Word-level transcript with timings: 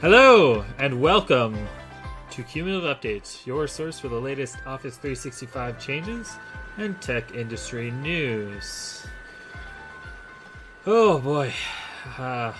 Hello 0.00 0.64
and 0.78 1.00
welcome 1.00 1.56
to 2.30 2.42
Cumulative 2.42 2.84
Updates, 2.84 3.46
your 3.46 3.66
source 3.66 3.98
for 3.98 4.08
the 4.08 4.20
latest 4.20 4.56
Office 4.66 4.96
365 4.96 5.78
changes 5.78 6.36
and 6.76 7.00
tech 7.00 7.34
industry 7.34 7.90
news. 7.90 9.06
Oh 10.86 11.18
boy. 11.20 11.54
Uh, 12.18 12.52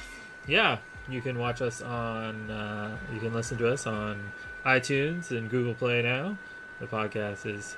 yeah, 0.46 0.78
you 1.08 1.20
can 1.20 1.38
watch 1.38 1.60
us 1.60 1.82
on, 1.82 2.50
uh, 2.50 2.96
you 3.12 3.20
can 3.20 3.34
listen 3.34 3.58
to 3.58 3.70
us 3.70 3.86
on 3.86 4.32
iTunes 4.64 5.30
and 5.30 5.50
Google 5.50 5.74
Play 5.74 6.02
now. 6.02 6.38
The 6.80 6.86
podcast 6.86 7.46
is 7.46 7.76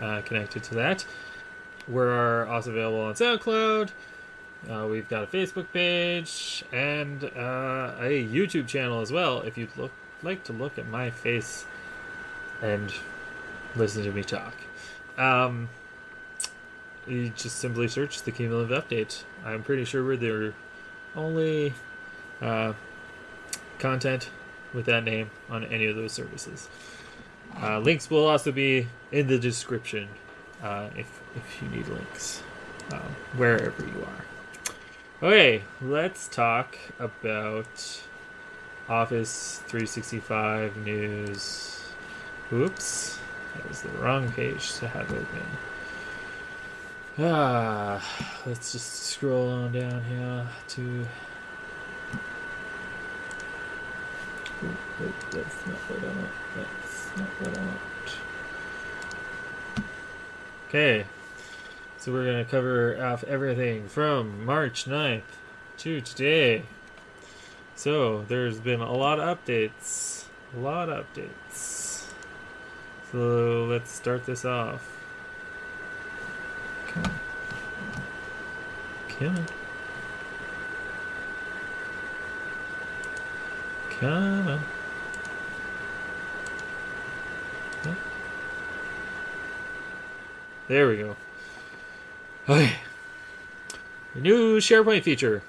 uh, 0.00 0.20
connected 0.22 0.62
to 0.64 0.74
that. 0.74 1.04
We're 1.88 2.46
also 2.46 2.70
available 2.70 3.00
on 3.00 3.14
SoundCloud. 3.14 3.90
Uh, 4.68 4.86
we've 4.86 5.08
got 5.08 5.22
a 5.22 5.26
Facebook 5.26 5.66
page 5.72 6.64
and 6.72 7.24
uh, 7.24 7.94
a 7.98 8.26
YouTube 8.26 8.66
channel 8.66 9.00
as 9.00 9.10
well. 9.10 9.40
If 9.40 9.56
you'd 9.56 9.76
look, 9.76 9.92
like 10.22 10.44
to 10.44 10.52
look 10.52 10.78
at 10.78 10.86
my 10.88 11.10
face 11.10 11.64
and 12.60 12.92
listen 13.74 14.04
to 14.04 14.12
me 14.12 14.22
talk, 14.22 14.54
um, 15.16 15.68
you 17.06 17.30
just 17.30 17.58
simply 17.58 17.88
search 17.88 18.22
the 18.22 18.30
cumulative 18.30 18.84
update. 18.84 19.22
I'm 19.44 19.62
pretty 19.62 19.84
sure 19.84 20.04
we're 20.04 20.16
the 20.16 20.52
only 21.16 21.72
uh, 22.40 22.74
content 23.78 24.30
with 24.74 24.86
that 24.86 25.04
name 25.04 25.30
on 25.48 25.64
any 25.64 25.86
of 25.86 25.96
those 25.96 26.12
services. 26.12 26.68
Uh, 27.60 27.78
links 27.80 28.08
will 28.10 28.28
also 28.28 28.52
be 28.52 28.86
in 29.10 29.26
the 29.26 29.38
description 29.38 30.08
uh, 30.62 30.88
if 30.96 31.20
if 31.34 31.62
you 31.62 31.68
need 31.68 31.86
links 31.88 32.42
um, 32.92 33.16
wherever 33.36 33.82
you 33.82 34.02
are. 34.02 34.29
Okay, 35.22 35.62
let's 35.82 36.28
talk 36.28 36.78
about 36.98 38.00
Office 38.88 39.60
365 39.66 40.78
news. 40.78 41.84
Oops, 42.50 43.18
that 43.54 43.68
was 43.68 43.82
the 43.82 43.90
wrong 43.98 44.32
page 44.32 44.72
to 44.76 44.88
have 44.88 45.12
open. 45.12 45.46
Ah, 47.18 48.02
let's 48.46 48.72
just 48.72 48.94
scroll 48.94 49.50
on 49.50 49.72
down 49.72 50.02
here 50.04 50.46
to. 50.68 51.06
That's 55.32 55.66
not 55.66 55.76
what 55.76 56.00
I 56.02 56.06
want. 56.16 56.30
That's 56.56 57.16
not 57.18 57.28
what 57.28 57.58
I 57.58 57.60
want. 57.60 58.16
Okay, 60.68 61.04
so 62.00 62.12
we're 62.12 62.24
going 62.24 62.42
to 62.42 62.50
cover 62.50 62.98
off 63.04 63.22
everything 63.24 63.86
from 63.86 64.46
March 64.46 64.86
9th 64.86 65.20
to 65.76 66.00
today. 66.00 66.62
So 67.76 68.22
there's 68.22 68.58
been 68.58 68.80
a 68.80 68.92
lot 68.94 69.20
of 69.20 69.38
updates. 69.38 70.24
A 70.56 70.60
lot 70.60 70.88
of 70.88 71.04
updates. 71.04 72.06
So 73.12 73.66
let's 73.68 73.92
start 73.92 74.24
this 74.24 74.46
off. 74.46 74.96
Come 76.88 77.04
on. 77.04 77.20
Come 79.10 79.36
on. 79.36 79.46
Come 84.00 84.48
on. 84.48 84.60
There 90.66 90.88
we 90.88 90.96
go. 90.96 91.14
Okay. 92.50 92.72
New 94.12 94.58
SharePoint 94.58 95.04
feature. 95.04 95.44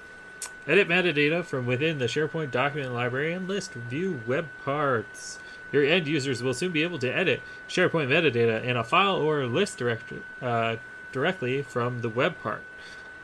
Edit 0.67 0.87
metadata 0.87 1.43
from 1.43 1.65
within 1.65 1.97
the 1.97 2.05
SharePoint 2.05 2.51
document 2.51 2.93
library 2.93 3.33
and 3.33 3.47
list 3.47 3.73
view 3.73 4.21
web 4.27 4.47
parts. 4.63 5.39
Your 5.71 5.83
end 5.83 6.07
users 6.07 6.43
will 6.43 6.53
soon 6.53 6.71
be 6.71 6.83
able 6.83 6.99
to 6.99 7.09
edit 7.09 7.41
SharePoint 7.67 8.09
metadata 8.09 8.63
in 8.63 8.77
a 8.77 8.83
file 8.83 9.15
or 9.15 9.47
list 9.47 9.79
direct, 9.79 10.13
uh, 10.43 10.75
directly 11.11 11.63
from 11.63 12.01
the 12.01 12.09
web 12.09 12.39
part. 12.43 12.61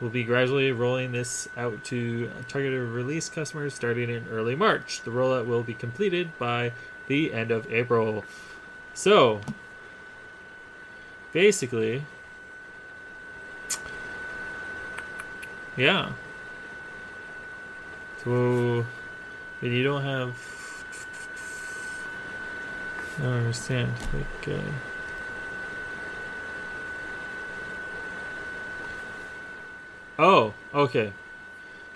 We'll 0.00 0.10
be 0.10 0.24
gradually 0.24 0.72
rolling 0.72 1.12
this 1.12 1.48
out 1.56 1.84
to 1.84 2.32
targeted 2.48 2.80
release 2.80 3.28
customers 3.28 3.74
starting 3.74 4.10
in 4.10 4.26
early 4.26 4.56
March. 4.56 5.02
The 5.02 5.12
rollout 5.12 5.46
will 5.46 5.62
be 5.62 5.74
completed 5.74 6.36
by 6.36 6.72
the 7.06 7.32
end 7.32 7.52
of 7.52 7.72
April. 7.72 8.24
So, 8.92 9.40
basically, 11.32 12.02
Yeah. 15.78 16.10
So, 18.24 18.84
but 19.60 19.70
you 19.70 19.84
don't 19.84 20.02
have. 20.02 20.34
I 23.18 23.22
don't 23.22 23.32
understand. 23.32 23.92
Like, 24.12 24.58
uh, 24.58 24.60
oh, 30.18 30.54
okay. 30.74 31.12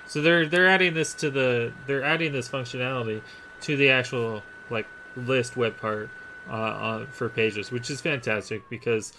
So 0.06 0.22
they're 0.22 0.46
they're 0.46 0.68
adding 0.68 0.94
this 0.94 1.12
to 1.14 1.30
the 1.30 1.72
they're 1.88 2.04
adding 2.04 2.32
this 2.32 2.48
functionality 2.48 3.20
to 3.62 3.76
the 3.76 3.90
actual 3.90 4.44
like 4.70 4.86
list 5.16 5.56
web 5.56 5.76
part 5.80 6.08
uh, 6.48 6.52
uh, 6.52 7.06
for 7.06 7.28
pages, 7.28 7.72
which 7.72 7.90
is 7.90 8.00
fantastic 8.00 8.62
because 8.70 9.12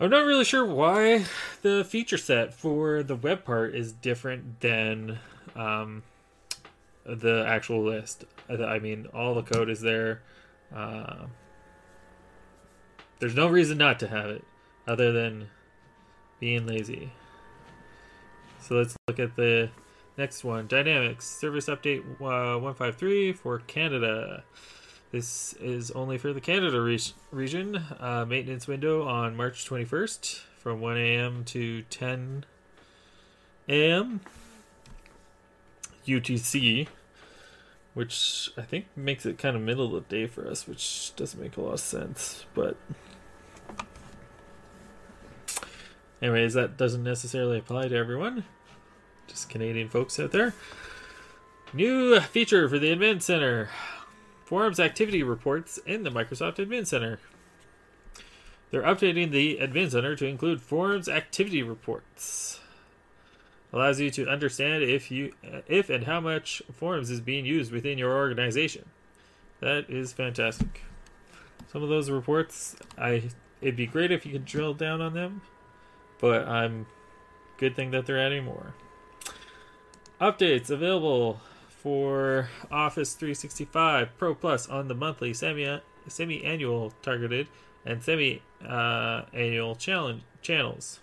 I'm 0.00 0.10
not 0.10 0.26
really 0.26 0.44
sure 0.44 0.64
why 0.64 1.24
the 1.62 1.84
feature 1.84 2.18
set 2.18 2.54
for 2.54 3.02
the 3.02 3.16
web 3.16 3.44
part 3.44 3.74
is 3.74 3.92
different 3.92 4.60
than 4.60 5.18
um, 5.56 6.04
the 7.04 7.44
actual 7.48 7.82
list. 7.82 8.24
I 8.48 8.78
mean, 8.78 9.08
all 9.12 9.34
the 9.34 9.42
code 9.42 9.68
is 9.68 9.80
there. 9.80 10.22
Uh, 10.74 11.26
there's 13.18 13.34
no 13.34 13.48
reason 13.48 13.76
not 13.76 13.98
to 13.98 14.06
have 14.06 14.30
it 14.30 14.44
other 14.86 15.10
than 15.10 15.48
being 16.38 16.64
lazy. 16.64 17.10
So 18.60 18.76
let's 18.76 18.96
look 19.08 19.18
at 19.18 19.34
the 19.34 19.70
next 20.16 20.44
one 20.44 20.68
Dynamics 20.68 21.26
Service 21.26 21.66
Update 21.66 22.02
uh, 22.20 22.58
153 22.58 23.32
for 23.32 23.58
Canada. 23.60 24.44
This 25.10 25.54
is 25.54 25.90
only 25.92 26.18
for 26.18 26.34
the 26.34 26.40
Canada 26.40 26.80
re- 26.80 27.00
region. 27.30 27.76
Uh, 27.98 28.26
maintenance 28.28 28.66
window 28.66 29.06
on 29.06 29.36
March 29.36 29.68
21st 29.68 30.40
from 30.58 30.80
1 30.82 30.98
a.m. 30.98 31.44
to 31.46 31.82
10 31.82 32.44
a.m. 33.68 34.20
UTC, 36.06 36.88
which 37.94 38.50
I 38.58 38.62
think 38.62 38.86
makes 38.94 39.24
it 39.24 39.38
kind 39.38 39.56
of 39.56 39.62
middle 39.62 39.96
of 39.96 40.08
the 40.08 40.14
day 40.14 40.26
for 40.26 40.46
us, 40.46 40.66
which 40.66 41.16
doesn't 41.16 41.40
make 41.40 41.56
a 41.56 41.62
lot 41.62 41.74
of 41.74 41.80
sense. 41.80 42.44
But, 42.52 42.76
anyways, 46.20 46.52
that 46.52 46.76
doesn't 46.76 47.02
necessarily 47.02 47.58
apply 47.58 47.88
to 47.88 47.96
everyone, 47.96 48.44
just 49.26 49.48
Canadian 49.48 49.88
folks 49.88 50.20
out 50.20 50.32
there. 50.32 50.52
New 51.72 52.20
feature 52.20 52.68
for 52.68 52.78
the 52.78 52.94
Admin 52.94 53.22
Center. 53.22 53.70
Forums 54.48 54.80
activity 54.80 55.22
reports 55.22 55.78
in 55.84 56.04
the 56.04 56.10
Microsoft 56.10 56.56
Admin 56.56 56.86
Center. 56.86 57.20
They're 58.70 58.80
updating 58.80 59.30
the 59.30 59.58
Admin 59.58 59.90
Center 59.90 60.16
to 60.16 60.24
include 60.24 60.62
forums 60.62 61.06
activity 61.06 61.62
reports. 61.62 62.58
Allows 63.74 64.00
you 64.00 64.10
to 64.10 64.26
understand 64.26 64.84
if 64.84 65.10
you 65.10 65.34
if 65.66 65.90
and 65.90 66.04
how 66.04 66.20
much 66.20 66.62
forums 66.72 67.10
is 67.10 67.20
being 67.20 67.44
used 67.44 67.70
within 67.70 67.98
your 67.98 68.16
organization. 68.16 68.86
That 69.60 69.90
is 69.90 70.14
fantastic. 70.14 70.80
Some 71.70 71.82
of 71.82 71.90
those 71.90 72.08
reports, 72.08 72.74
I 72.96 73.24
it'd 73.60 73.76
be 73.76 73.86
great 73.86 74.10
if 74.10 74.24
you 74.24 74.32
could 74.32 74.46
drill 74.46 74.72
down 74.72 75.02
on 75.02 75.12
them, 75.12 75.42
but 76.22 76.48
I'm 76.48 76.86
good 77.58 77.76
thing 77.76 77.90
that 77.90 78.06
they're 78.06 78.18
adding 78.18 78.46
more. 78.46 78.72
Updates 80.18 80.70
available 80.70 81.42
for 81.88 82.50
Office 82.70 83.14
365 83.14 84.10
Pro 84.18 84.34
Plus 84.34 84.68
on 84.68 84.88
the 84.88 84.94
monthly, 84.94 85.32
semi 85.32 85.80
semi 86.06 86.44
annual 86.44 86.92
targeted 87.00 87.48
and 87.86 88.02
semi 88.02 88.42
uh, 88.62 89.22
annual 89.32 89.74
challenge 89.74 90.20
channels. 90.42 91.00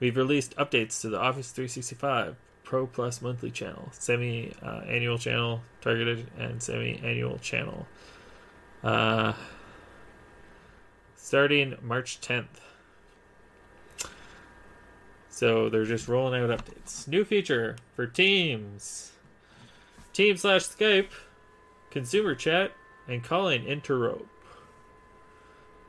We've 0.00 0.16
released 0.16 0.56
updates 0.56 1.00
to 1.02 1.08
the 1.08 1.20
Office 1.20 1.52
365 1.52 2.34
Pro 2.64 2.88
Plus 2.88 3.22
monthly 3.22 3.52
channel, 3.52 3.88
semi 3.92 4.52
uh, 4.60 4.80
annual 4.88 5.18
channel 5.18 5.60
targeted, 5.80 6.32
and 6.36 6.60
semi 6.60 7.00
annual 7.04 7.38
channel. 7.38 7.86
Uh, 8.82 9.34
starting 11.14 11.76
March 11.80 12.20
10th. 12.20 12.58
So 15.28 15.68
they're 15.68 15.84
just 15.84 16.08
rolling 16.08 16.42
out 16.42 16.50
updates. 16.50 17.06
New 17.06 17.24
feature 17.24 17.76
for 17.94 18.08
Teams. 18.08 19.12
Team 20.16 20.34
slash 20.38 20.62
Skype, 20.62 21.10
consumer 21.90 22.34
chat, 22.34 22.72
and 23.06 23.22
calling 23.22 23.64
interop. 23.64 24.22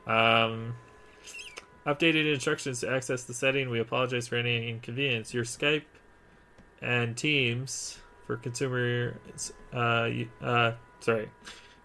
Um, 0.05 0.75
updated 1.85 2.33
instructions 2.33 2.81
to 2.81 2.91
access 2.91 3.23
the 3.23 3.33
setting. 3.33 3.69
We 3.69 3.79
apologize 3.79 4.27
for 4.27 4.35
any 4.35 4.67
inconvenience. 4.67 5.33
Your 5.33 5.45
Skype 5.45 5.85
and 6.81 7.15
Teams 7.15 7.99
for 8.25 8.35
consumers. 8.35 9.53
Uh, 9.73 10.09
uh, 10.41 10.73
sorry, 10.99 11.29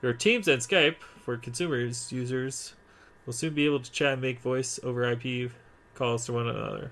your 0.02 0.12
Teams 0.12 0.48
and 0.48 0.60
Skype 0.60 0.96
for 1.24 1.36
consumers 1.36 2.10
users 2.10 2.74
will 3.24 3.34
soon 3.34 3.54
be 3.54 3.66
able 3.66 3.78
to 3.78 3.92
chat 3.92 4.14
and 4.14 4.22
make 4.22 4.40
voice 4.40 4.80
over 4.82 5.08
IP 5.12 5.52
calls 5.94 6.26
to 6.26 6.32
one 6.32 6.48
another. 6.48 6.90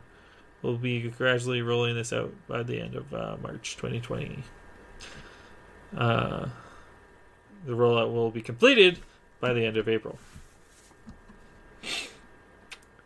We'll 0.63 0.79
be 0.79 1.11
gradually 1.11 1.61
rolling 1.61 1.97
this 1.97 2.13
out 2.13 2.33
by 2.47 2.63
the 2.63 2.81
end 2.81 2.95
of 2.95 3.13
uh, 3.13 3.37
March 3.43 3.75
2020. 3.75 4.45
Uh, 5.97 6.49
the 7.67 7.73
rollout 7.73 8.13
will 8.13 8.31
be 8.31 8.43
completed 8.43 9.01
by 9.41 9.53
the 9.53 9.65
end 9.65 9.77
of 9.77 9.89
April. 9.89 10.19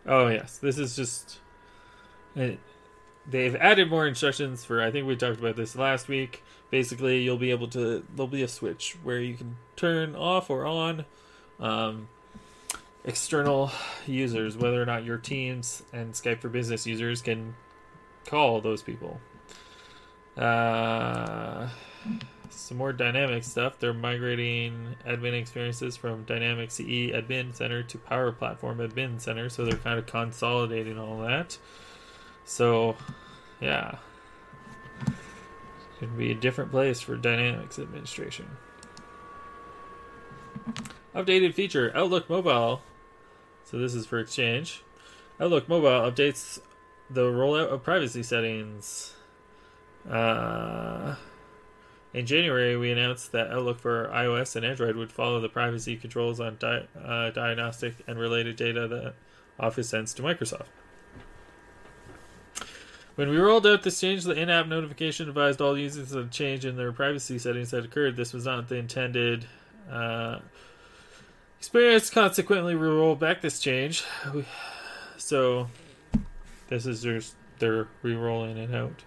Oh 0.06 0.28
yes, 0.28 0.58
this 0.58 0.78
is 0.78 0.96
just. 0.96 1.38
It, 2.36 2.58
they've 3.28 3.56
added 3.56 3.88
more 3.88 4.06
instructions 4.06 4.64
for. 4.64 4.82
I 4.82 4.90
think 4.90 5.06
we 5.06 5.16
talked 5.16 5.38
about 5.38 5.56
this 5.56 5.76
last 5.76 6.08
week. 6.08 6.42
Basically, 6.70 7.22
you'll 7.22 7.38
be 7.38 7.50
able 7.50 7.68
to. 7.68 8.04
There'll 8.14 8.28
be 8.28 8.42
a 8.42 8.48
switch 8.48 8.96
where 9.02 9.20
you 9.20 9.34
can 9.34 9.56
turn 9.76 10.14
off 10.14 10.50
or 10.50 10.66
on 10.66 11.06
um, 11.58 12.08
external 13.04 13.70
users, 14.06 14.56
whether 14.56 14.80
or 14.80 14.86
not 14.86 15.04
your 15.04 15.18
Teams 15.18 15.82
and 15.92 16.12
Skype 16.12 16.40
for 16.40 16.48
Business 16.48 16.86
users 16.86 17.22
can 17.22 17.54
call 18.26 18.60
those 18.60 18.82
people. 18.82 19.20
Uh, 20.36 21.68
some 22.54 22.76
more 22.76 22.92
dynamic 22.92 23.44
stuff. 23.44 23.78
They're 23.78 23.92
migrating 23.92 24.96
admin 25.06 25.34
experiences 25.34 25.96
from 25.96 26.24
Dynamic 26.24 26.70
CE 26.70 27.12
Admin 27.12 27.54
Center 27.54 27.82
to 27.82 27.98
Power 27.98 28.32
Platform 28.32 28.78
Admin 28.78 29.20
Center, 29.20 29.48
so 29.48 29.64
they're 29.64 29.76
kind 29.76 29.98
of 29.98 30.06
consolidating 30.06 30.98
all 30.98 31.20
that. 31.20 31.58
So, 32.44 32.96
yeah, 33.60 33.96
to 36.00 36.06
be 36.06 36.30
a 36.30 36.34
different 36.34 36.70
place 36.70 37.00
for 37.00 37.16
Dynamics 37.16 37.78
administration. 37.78 38.46
Updated 41.14 41.54
feature 41.54 41.92
Outlook 41.94 42.28
Mobile. 42.28 42.82
So 43.64 43.78
this 43.78 43.94
is 43.94 44.06
for 44.06 44.18
Exchange. 44.18 44.82
Outlook 45.40 45.68
Mobile 45.68 46.10
updates 46.10 46.60
the 47.10 47.22
rollout 47.22 47.68
of 47.68 47.82
privacy 47.82 48.22
settings. 48.22 49.14
Uh, 50.08 51.14
in 52.14 52.26
January, 52.26 52.76
we 52.76 52.92
announced 52.92 53.32
that 53.32 53.50
Outlook 53.50 53.80
for 53.80 54.06
iOS 54.06 54.54
and 54.54 54.64
Android 54.64 54.94
would 54.94 55.10
follow 55.10 55.40
the 55.40 55.48
privacy 55.48 55.96
controls 55.96 56.38
on 56.38 56.56
di- 56.60 56.86
uh, 56.96 57.30
diagnostic 57.30 57.96
and 58.06 58.18
related 58.18 58.54
data 58.54 58.86
that 58.86 59.14
Office 59.58 59.88
sends 59.88 60.14
to 60.14 60.22
Microsoft. 60.22 60.66
When 63.16 63.30
we 63.30 63.36
rolled 63.36 63.66
out 63.66 63.82
this 63.82 64.00
change, 64.00 64.24
the 64.24 64.32
in-app 64.32 64.66
notification 64.68 65.28
advised 65.28 65.60
all 65.60 65.76
users 65.76 66.12
of 66.12 66.26
a 66.26 66.30
change 66.30 66.64
in 66.64 66.76
their 66.76 66.92
privacy 66.92 67.38
settings 67.38 67.72
had 67.72 67.84
occurred. 67.84 68.16
This 68.16 68.32
was 68.32 68.44
not 68.44 68.68
the 68.68 68.76
intended 68.76 69.46
uh, 69.90 70.38
experience. 71.58 72.10
Consequently, 72.10 72.74
we 72.76 72.86
rolled 72.86 73.20
back 73.20 73.40
this 73.40 73.58
change. 73.60 74.04
So, 75.16 75.68
this 76.68 76.86
is 76.86 77.02
just 77.02 77.34
they're 77.58 77.88
re-rolling 78.02 78.56
it 78.56 78.74
out. 78.74 79.02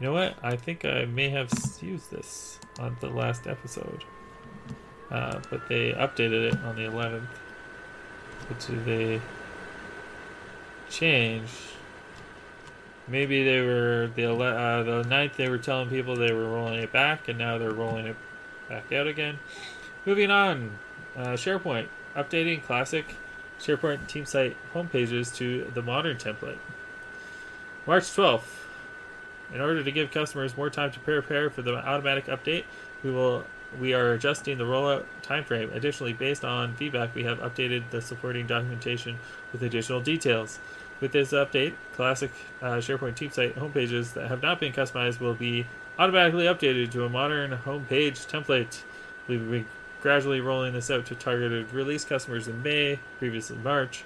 You 0.00 0.06
know 0.06 0.12
what? 0.12 0.36
I 0.42 0.56
think 0.56 0.84
I 0.84 1.04
may 1.04 1.28
have 1.30 1.50
used 1.80 2.10
this 2.10 2.58
on 2.78 2.96
the 3.00 3.08
last 3.08 3.46
episode, 3.46 4.04
uh, 5.10 5.40
but 5.50 5.68
they 5.68 5.92
updated 5.92 6.52
it 6.52 6.64
on 6.64 6.76
the 6.76 6.82
11th. 6.82 7.26
What 8.48 8.66
do 8.66 8.82
they 8.84 9.20
change? 10.90 11.48
Maybe 13.06 13.44
they 13.44 13.60
were 13.60 14.10
the 14.14 14.24
ele- 14.24 14.42
uh, 14.42 14.82
the 14.82 15.02
9th. 15.04 15.36
They 15.36 15.48
were 15.48 15.58
telling 15.58 15.88
people 15.88 16.16
they 16.16 16.32
were 16.32 16.48
rolling 16.48 16.82
it 16.82 16.92
back, 16.92 17.28
and 17.28 17.38
now 17.38 17.58
they're 17.58 17.70
rolling 17.70 18.06
it 18.06 18.16
back 18.68 18.92
out 18.92 19.06
again. 19.06 19.38
Moving 20.04 20.30
on, 20.30 20.78
uh, 21.16 21.28
SharePoint 21.30 21.88
updating 22.16 22.62
classic 22.62 23.16
SharePoint 23.62 24.08
team 24.08 24.26
site 24.26 24.56
homepages 24.74 25.34
to 25.36 25.70
the 25.72 25.82
modern 25.82 26.16
template. 26.16 26.58
March 27.86 28.04
12th. 28.04 28.61
In 29.54 29.60
order 29.60 29.82
to 29.82 29.90
give 29.90 30.10
customers 30.10 30.56
more 30.56 30.70
time 30.70 30.90
to 30.92 31.00
prepare 31.00 31.50
for 31.50 31.62
the 31.62 31.76
automatic 31.76 32.26
update, 32.26 32.64
we 33.02 33.10
will 33.10 33.44
we 33.80 33.94
are 33.94 34.12
adjusting 34.12 34.58
the 34.58 34.64
rollout 34.64 35.04
timeframe. 35.22 35.74
Additionally, 35.74 36.12
based 36.12 36.44
on 36.44 36.74
feedback, 36.74 37.14
we 37.14 37.24
have 37.24 37.38
updated 37.38 37.88
the 37.90 38.02
supporting 38.02 38.46
documentation 38.46 39.18
with 39.50 39.62
additional 39.62 40.00
details. 40.00 40.58
With 41.00 41.12
this 41.12 41.32
update, 41.32 41.74
classic 41.94 42.30
uh, 42.60 42.76
SharePoint 42.76 43.16
team 43.16 43.30
site 43.30 43.56
homepages 43.56 44.12
that 44.12 44.28
have 44.28 44.42
not 44.42 44.60
been 44.60 44.72
customized 44.72 45.20
will 45.20 45.34
be 45.34 45.66
automatically 45.98 46.44
updated 46.44 46.90
to 46.92 47.04
a 47.04 47.08
modern 47.08 47.58
homepage 47.64 48.26
template. 48.30 48.82
We've 49.26 49.50
been 49.50 49.66
gradually 50.00 50.40
rolling 50.40 50.74
this 50.74 50.90
out 50.90 51.06
to 51.06 51.14
targeted 51.14 51.72
release 51.72 52.04
customers 52.04 52.48
in 52.48 52.62
May, 52.62 52.98
previously 53.18 53.56
March. 53.56 54.04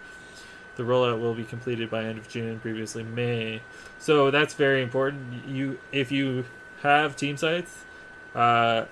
The 0.77 0.83
rollout 0.83 1.21
will 1.21 1.35
be 1.35 1.45
completed 1.45 1.91
by 1.91 2.05
end 2.05 2.19
of 2.19 2.29
June, 2.29 2.61
previously 2.61 3.03
May. 3.03 3.63
So 3.99 4.31
that's 4.31 4.55
very 4.55 4.83
important. 4.83 5.49
You, 5.49 5.79
if 5.93 6.13
you 6.13 6.45
have 6.83 7.17
team 7.17 7.37
sites, 7.37 7.85
uh, 8.35 8.85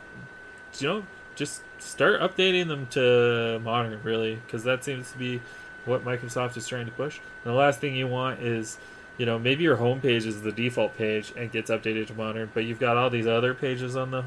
you 0.79 0.89
know, 0.89 1.07
just 1.35 1.63
start 1.79 2.21
updating 2.21 2.69
them 2.69 2.87
to 2.89 3.61
modern, 3.63 4.03
really, 4.03 4.37
because 4.37 4.65
that 4.65 4.83
seems 4.85 5.13
to 5.13 5.19
be 5.19 5.41
what 5.85 6.05
Microsoft 6.05 6.57
is 6.57 6.67
trying 6.67 6.87
to 6.87 6.93
push. 6.93 7.19
And 7.45 7.53
the 7.53 7.57
last 7.57 7.81
thing 7.81 7.95
you 7.95 8.09
want 8.09 8.41
is, 8.41 8.79
you 9.19 9.27
know, 9.27 9.39
maybe 9.39 9.63
your 9.63 9.77
home 9.77 10.01
page 10.01 10.25
is 10.25 10.43
the 10.43 10.53
default 10.53 10.97
page 10.97 11.33
and 11.37 11.53
gets 11.53 11.71
updated 11.71 12.07
to 12.09 12.15
modern, 12.15 12.51
but 12.55 12.65
you've 12.65 12.81
got 12.81 12.97
all 12.97 13.11
these 13.11 13.27
other 13.27 13.53
pages 13.53 13.95
on 13.95 14.11
the 14.11 14.25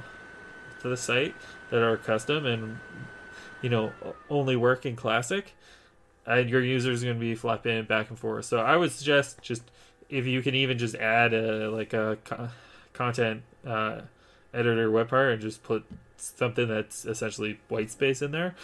to 0.82 0.90
the 0.90 0.98
site 0.98 1.36
that 1.70 1.82
are 1.82 1.98
custom 1.98 2.46
and 2.46 2.80
you 3.62 3.70
know 3.70 3.92
only 4.30 4.56
work 4.56 4.86
in 4.86 4.96
classic 4.96 5.56
and 6.28 6.50
your 6.50 6.62
users 6.62 7.02
are 7.02 7.08
going 7.08 7.18
to 7.18 7.22
be 7.22 7.36
flipping 7.36 7.86
back 7.86 8.10
and 8.10 8.20
forth. 8.20 8.46
So 8.46 8.60
i 8.60 8.76
would 8.76 8.92
suggest 8.92 9.42
just 9.42 9.64
if 10.10 10.26
you 10.26 10.42
can 10.42 10.56
even 10.56 10.78
just 10.78 10.96
add 10.96 11.34
a 11.34 11.70
like 11.70 11.94
a 11.94 12.18
co- 12.24 12.50
content 12.94 13.44
uh, 13.66 14.02
editor 14.54 14.92
web 14.92 15.10
part 15.10 15.34
and 15.34 15.42
just 15.42 15.64
put 15.64 15.86
something 16.18 16.68
that's 16.68 17.06
essentially 17.06 17.60
white 17.68 17.92
space 17.92 18.22
in 18.22 18.32
there 18.32 18.56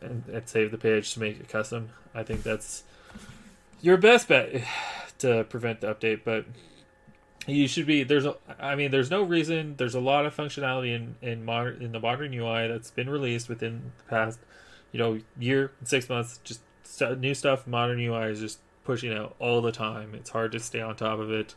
and, 0.00 0.24
and 0.32 0.48
save 0.48 0.70
the 0.70 0.78
page 0.78 1.14
to 1.14 1.20
make 1.20 1.38
it 1.38 1.48
custom 1.48 1.90
i 2.14 2.22
think 2.22 2.42
that's 2.42 2.84
your 3.80 3.96
best 3.96 4.28
bet 4.28 4.62
to 5.18 5.44
prevent 5.44 5.80
the 5.80 5.94
update. 5.94 6.20
But 6.24 6.46
you 7.46 7.66
should 7.66 7.86
be 7.86 8.02
there's 8.04 8.26
a 8.26 8.36
i 8.58 8.74
mean 8.74 8.90
there's 8.90 9.10
no 9.10 9.22
reason 9.22 9.74
there's 9.78 9.94
a 9.94 10.00
lot 10.00 10.26
of 10.26 10.36
functionality 10.36 10.94
in 10.94 11.14
in 11.22 11.42
modern 11.42 11.80
in 11.80 11.92
the 11.92 12.00
modern 12.00 12.34
ui 12.34 12.68
that's 12.68 12.90
been 12.90 13.08
released 13.08 13.48
within 13.48 13.90
the 13.96 14.04
past 14.04 14.38
you 14.92 14.98
know 14.98 15.18
year 15.38 15.70
six 15.82 16.10
months 16.10 16.40
just 16.44 16.60
st- 16.88 17.20
new 17.20 17.34
stuff 17.34 17.66
modern 17.66 18.00
ui 18.00 18.30
is 18.30 18.40
just 18.40 18.58
pushing 18.84 19.12
out 19.12 19.34
all 19.38 19.60
the 19.60 19.72
time. 19.72 20.14
It's 20.14 20.30
hard 20.30 20.52
to 20.52 20.60
stay 20.60 20.80
on 20.80 20.96
top 20.96 21.18
of 21.18 21.30
it. 21.30 21.54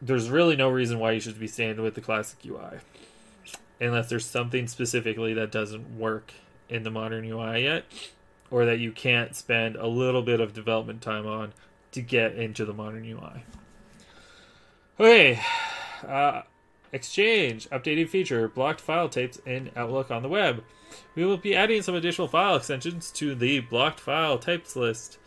There's 0.00 0.30
really 0.30 0.56
no 0.56 0.68
reason 0.68 0.98
why 0.98 1.12
you 1.12 1.20
should 1.20 1.38
be 1.38 1.46
staying 1.46 1.80
with 1.80 1.94
the 1.94 2.00
classic 2.00 2.38
ui 2.46 2.80
unless 3.80 4.08
there's 4.08 4.26
something 4.26 4.68
specifically 4.68 5.34
that 5.34 5.50
doesn't 5.50 5.98
work 5.98 6.32
in 6.68 6.84
the 6.84 6.90
modern 6.90 7.24
ui 7.24 7.62
yet 7.62 7.84
or 8.50 8.64
that 8.64 8.78
you 8.78 8.92
can't 8.92 9.34
spend 9.34 9.76
a 9.76 9.86
little 9.86 10.22
bit 10.22 10.40
of 10.40 10.52
development 10.52 11.02
time 11.02 11.26
on 11.26 11.52
to 11.90 12.00
get 12.00 12.34
into 12.34 12.64
the 12.64 12.72
modern 12.72 13.04
ui 13.04 13.42
Okay, 15.00 15.40
uh, 16.06 16.42
Exchange 16.92 17.68
updated 17.70 18.10
feature 18.10 18.48
blocked 18.48 18.80
file 18.80 19.08
types 19.08 19.38
in 19.46 19.70
Outlook 19.74 20.10
on 20.10 20.22
the 20.22 20.28
web. 20.28 20.62
We 21.14 21.24
will 21.24 21.36
be 21.36 21.54
adding 21.54 21.82
some 21.82 21.94
additional 21.94 22.28
file 22.28 22.56
extensions 22.56 23.10
to 23.12 23.34
the 23.34 23.60
blocked 23.60 24.00
file 24.00 24.38
types 24.38 24.76
list. 24.76 25.18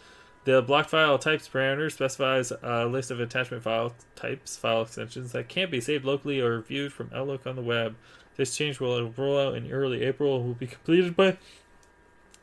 The 0.45 0.61
blocked 0.61 0.91
file 0.91 1.17
types 1.17 1.49
parameter 1.49 1.91
specifies 1.91 2.51
a 2.51 2.85
list 2.85 3.09
of 3.09 3.19
attachment 3.19 3.63
file 3.63 3.95
types, 4.15 4.55
file 4.57 4.83
extensions 4.83 5.31
that 5.31 5.49
can't 5.49 5.71
be 5.71 5.81
saved 5.81 6.05
locally 6.05 6.39
or 6.39 6.61
viewed 6.61 6.93
from 6.93 7.09
Outlook 7.13 7.47
on 7.47 7.55
the 7.55 7.63
web. 7.63 7.95
This 8.37 8.55
change 8.55 8.79
will 8.79 9.11
roll 9.11 9.39
out 9.39 9.55
in 9.55 9.71
early 9.71 10.03
April 10.03 10.37
and 10.37 10.45
will 10.45 10.53
be 10.53 10.67
completed 10.67 11.15
by 11.15 11.37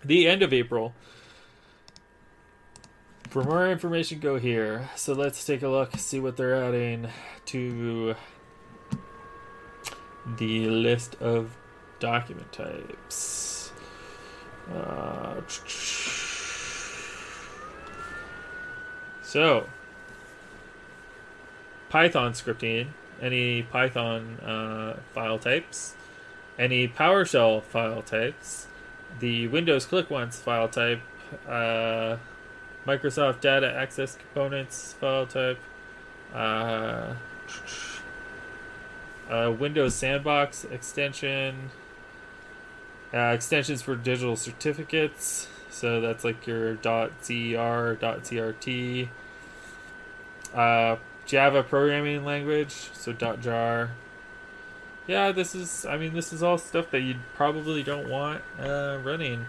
the 0.04 0.26
end 0.26 0.42
of 0.42 0.52
April. 0.52 0.94
For 3.28 3.44
more 3.44 3.70
information, 3.70 4.18
go 4.18 4.38
here. 4.38 4.90
So 4.96 5.12
let's 5.12 5.44
take 5.44 5.62
a 5.62 5.68
look, 5.68 5.96
see 5.96 6.18
what 6.20 6.36
they're 6.36 6.54
adding 6.54 7.08
to 7.46 8.14
the 10.36 10.68
list 10.68 11.14
of 11.16 11.56
document 12.02 12.50
types. 12.52 13.72
Uh, 14.74 15.40
so, 19.22 19.66
Python 21.88 22.32
scripting, 22.32 22.88
any 23.20 23.62
Python 23.62 24.40
uh, 24.40 24.96
file 25.14 25.38
types, 25.38 25.94
any 26.58 26.88
PowerShell 26.88 27.62
file 27.62 28.02
types, 28.02 28.66
the 29.20 29.46
Windows 29.46 29.86
Click 29.86 30.10
Once 30.10 30.40
file 30.40 30.68
type, 30.68 31.00
uh, 31.48 32.16
Microsoft 32.84 33.40
Data 33.40 33.72
Access 33.72 34.16
Components 34.16 34.94
file 34.94 35.26
type, 35.26 35.58
uh, 36.34 37.14
uh, 39.30 39.52
Windows 39.56 39.94
Sandbox 39.94 40.64
extension, 40.64 41.70
uh, 43.14 43.32
extensions 43.34 43.82
for 43.82 43.96
digital 43.96 44.36
certificates. 44.36 45.48
So 45.70 46.00
that's 46.00 46.24
like 46.24 46.46
your 46.46 46.76
.cer, 46.76 47.96
.crt, 48.00 49.08
uh, 50.54 50.96
Java 51.26 51.62
programming 51.62 52.24
language, 52.24 52.90
so 52.92 53.12
.jar. 53.12 53.90
Yeah, 55.06 55.32
this 55.32 55.54
is. 55.54 55.84
I 55.86 55.96
mean, 55.96 56.14
this 56.14 56.32
is 56.32 56.42
all 56.42 56.58
stuff 56.58 56.90
that 56.90 57.00
you 57.00 57.16
probably 57.34 57.82
don't 57.82 58.08
want 58.08 58.42
uh, 58.60 58.98
running. 59.02 59.46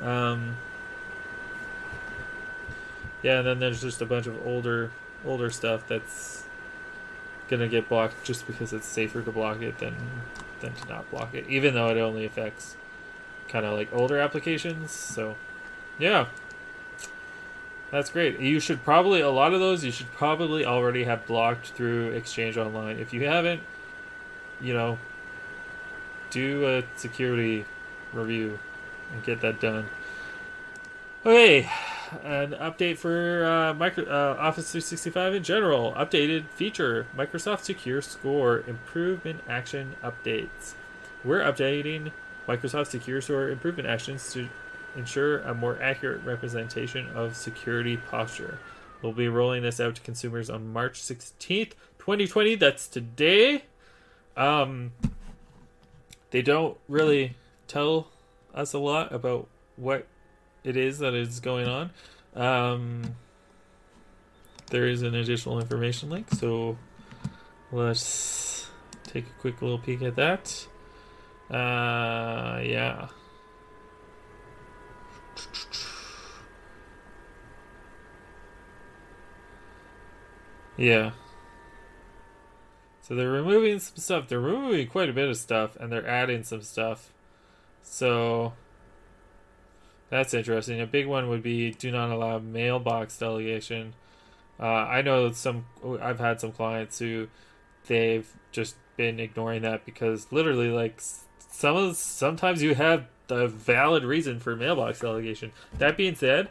Um, 0.00 0.56
yeah, 3.22 3.38
and 3.38 3.46
then 3.46 3.58
there's 3.58 3.80
just 3.80 4.00
a 4.00 4.06
bunch 4.06 4.26
of 4.26 4.46
older, 4.46 4.90
older 5.24 5.50
stuff 5.50 5.86
that's 5.88 6.44
gonna 7.48 7.68
get 7.68 7.88
blocked 7.88 8.24
just 8.24 8.46
because 8.46 8.72
it's 8.72 8.86
safer 8.86 9.22
to 9.22 9.32
block 9.32 9.60
it 9.62 9.78
than 9.78 9.94
than 10.60 10.72
to 10.74 10.88
not 10.88 11.10
block 11.10 11.34
it, 11.34 11.46
even 11.48 11.74
though 11.74 11.88
it 11.88 11.98
only 11.98 12.24
affects 12.24 12.76
kind 13.52 13.66
of 13.66 13.74
like 13.74 13.88
older 13.92 14.18
applications. 14.18 14.90
So, 14.90 15.36
yeah, 15.98 16.26
that's 17.90 18.10
great. 18.10 18.40
You 18.40 18.58
should 18.58 18.82
probably 18.82 19.20
a 19.20 19.30
lot 19.30 19.52
of 19.52 19.60
those 19.60 19.84
you 19.84 19.92
should 19.92 20.10
probably 20.12 20.64
already 20.64 21.04
have 21.04 21.26
blocked 21.26 21.68
through 21.68 22.10
Exchange 22.12 22.56
Online. 22.56 22.98
If 22.98 23.12
you 23.12 23.26
haven't, 23.26 23.60
you 24.60 24.72
know, 24.72 24.98
do 26.30 26.66
a 26.66 26.82
security 26.96 27.66
review 28.12 28.58
and 29.12 29.22
get 29.22 29.42
that 29.42 29.60
done. 29.60 29.86
Okay, 31.24 31.68
an 32.24 32.52
update 32.52 32.96
for 32.96 33.44
uh, 33.44 33.74
micro, 33.74 34.04
uh, 34.04 34.36
Office 34.40 34.72
365 34.72 35.34
in 35.34 35.42
general. 35.42 35.92
Updated 35.92 36.46
feature 36.48 37.06
Microsoft 37.16 37.60
Secure 37.60 38.00
Score 38.00 38.64
Improvement 38.66 39.40
Action 39.48 39.94
Updates. 40.02 40.72
We're 41.22 41.40
updating 41.40 42.10
Microsoft 42.52 42.88
Secure 42.88 43.20
Score 43.22 43.48
Improvement 43.48 43.88
Actions 43.88 44.30
to 44.34 44.46
ensure 44.94 45.38
a 45.40 45.54
more 45.54 45.80
accurate 45.80 46.22
representation 46.24 47.08
of 47.14 47.34
security 47.34 47.96
posture. 47.96 48.58
We'll 49.00 49.12
be 49.12 49.28
rolling 49.28 49.62
this 49.62 49.80
out 49.80 49.94
to 49.96 50.02
consumers 50.02 50.50
on 50.50 50.70
March 50.70 51.00
16th, 51.00 51.72
2020. 51.98 52.56
That's 52.56 52.86
today. 52.88 53.64
Um, 54.36 54.92
they 56.30 56.42
don't 56.42 56.76
really 56.88 57.36
tell 57.68 58.08
us 58.54 58.74
a 58.74 58.78
lot 58.78 59.12
about 59.12 59.48
what 59.76 60.06
it 60.62 60.76
is 60.76 60.98
that 60.98 61.14
is 61.14 61.40
going 61.40 61.68
on. 61.68 61.90
Um, 62.34 63.16
there 64.70 64.86
is 64.86 65.02
an 65.02 65.14
additional 65.14 65.58
information 65.58 66.10
link, 66.10 66.28
so 66.30 66.76
let's 67.72 68.66
take 69.04 69.26
a 69.26 69.40
quick 69.40 69.62
little 69.62 69.78
peek 69.78 70.02
at 70.02 70.16
that. 70.16 70.66
Uh, 71.52 72.60
yeah. 72.64 73.08
Yeah. 80.78 81.10
So 83.02 83.14
they're 83.14 83.30
removing 83.30 83.78
some 83.78 83.96
stuff. 83.96 84.28
They're 84.28 84.40
removing 84.40 84.86
quite 84.86 85.10
a 85.10 85.12
bit 85.12 85.28
of 85.28 85.36
stuff, 85.36 85.76
and 85.76 85.92
they're 85.92 86.06
adding 86.06 86.42
some 86.44 86.62
stuff. 86.62 87.12
So 87.82 88.54
that's 90.08 90.32
interesting. 90.32 90.80
A 90.80 90.86
big 90.86 91.06
one 91.06 91.28
would 91.28 91.42
be 91.42 91.72
do 91.72 91.90
not 91.90 92.10
allow 92.10 92.38
mailbox 92.38 93.18
delegation. 93.18 93.94
Uh, 94.58 94.64
I 94.64 95.02
know 95.02 95.32
some. 95.32 95.66
I've 96.00 96.20
had 96.20 96.40
some 96.40 96.52
clients 96.52 96.98
who 96.98 97.28
they've 97.86 98.30
just 98.52 98.76
been 98.96 99.20
ignoring 99.20 99.62
that 99.62 99.84
because 99.84 100.30
literally, 100.30 100.68
like 100.70 101.02
some 101.52 101.76
of 101.76 101.96
sometimes 101.96 102.62
you 102.62 102.74
have 102.74 103.06
a 103.28 103.46
valid 103.46 104.04
reason 104.04 104.40
for 104.40 104.56
mailbox 104.56 105.00
delegation. 105.00 105.52
That 105.78 105.96
being 105.96 106.14
said, 106.14 106.48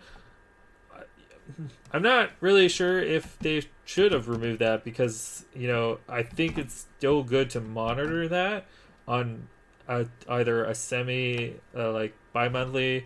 I'm 1.91 2.01
not 2.01 2.31
really 2.39 2.70
sure 2.70 3.00
if 3.01 3.38
they 3.39 3.63
should 3.84 4.12
have 4.13 4.29
removed 4.29 4.60
that 4.60 4.84
because 4.84 5.46
you 5.53 5.67
know 5.67 6.00
I 6.08 6.24
think 6.24 6.58
it's 6.58 6.88
still 6.98 7.24
good 7.24 7.50
to 7.51 7.60
monitor 7.60 8.27
that 8.29 8.65
on 9.08 9.48
a, 9.88 10.05
either 10.29 10.63
a 10.63 10.75
semi 10.75 11.55
uh, 11.75 11.91
like 11.91 12.13
bi-monthly 12.31 13.05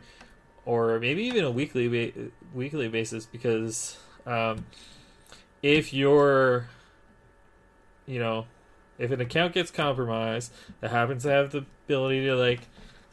or 0.66 1.00
maybe 1.00 1.24
even 1.24 1.44
a 1.44 1.52
weekly 1.52 1.88
ba- 1.88 2.30
weekly 2.54 2.88
basis 2.88 3.26
because 3.26 3.98
um, 4.26 4.66
if 5.64 5.94
you're 5.94 6.68
you 8.06 8.20
know 8.20 8.46
if 8.98 9.12
an 9.12 9.22
account 9.22 9.54
gets 9.54 9.72
compromised 9.72 10.52
that 10.82 10.92
happens 10.92 11.24
to 11.24 11.30
have 11.30 11.52
the 11.52 11.66
ability 11.86 12.26
to 12.26 12.36
like 12.36 12.62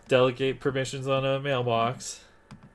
delegate 0.09 0.61
permissions 0.61 1.07
on 1.07 1.25
a 1.25 1.41
mailbox 1.41 2.25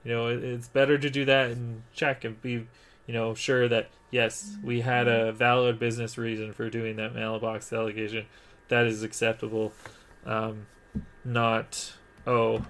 you 0.08 0.14
know 0.14 0.28
it, 0.28 0.44
it's 0.44 0.70
better 0.70 0.98
to 0.98 1.10
do 1.10 1.26
that 1.26 1.52
and 1.52 1.84
check 1.94 2.24
and 2.24 2.42
be 2.42 2.66
you 3.08 3.14
know 3.14 3.34
sure 3.34 3.68
that 3.68 3.90
yes 4.10 4.56
we 4.64 4.82
had 4.82 5.08
a 5.08 5.34
valid 5.34 5.78
business 5.78 6.18
reason 6.18 6.54
for 6.54 6.70
doing 6.70 6.96
that 6.96 7.14
mailbox 7.14 7.70
delegation. 7.70 8.26
That 8.70 8.86
is 8.86 9.04
acceptable. 9.04 9.74
Um, 10.26 10.68
not 11.26 11.94
oh 12.26 12.66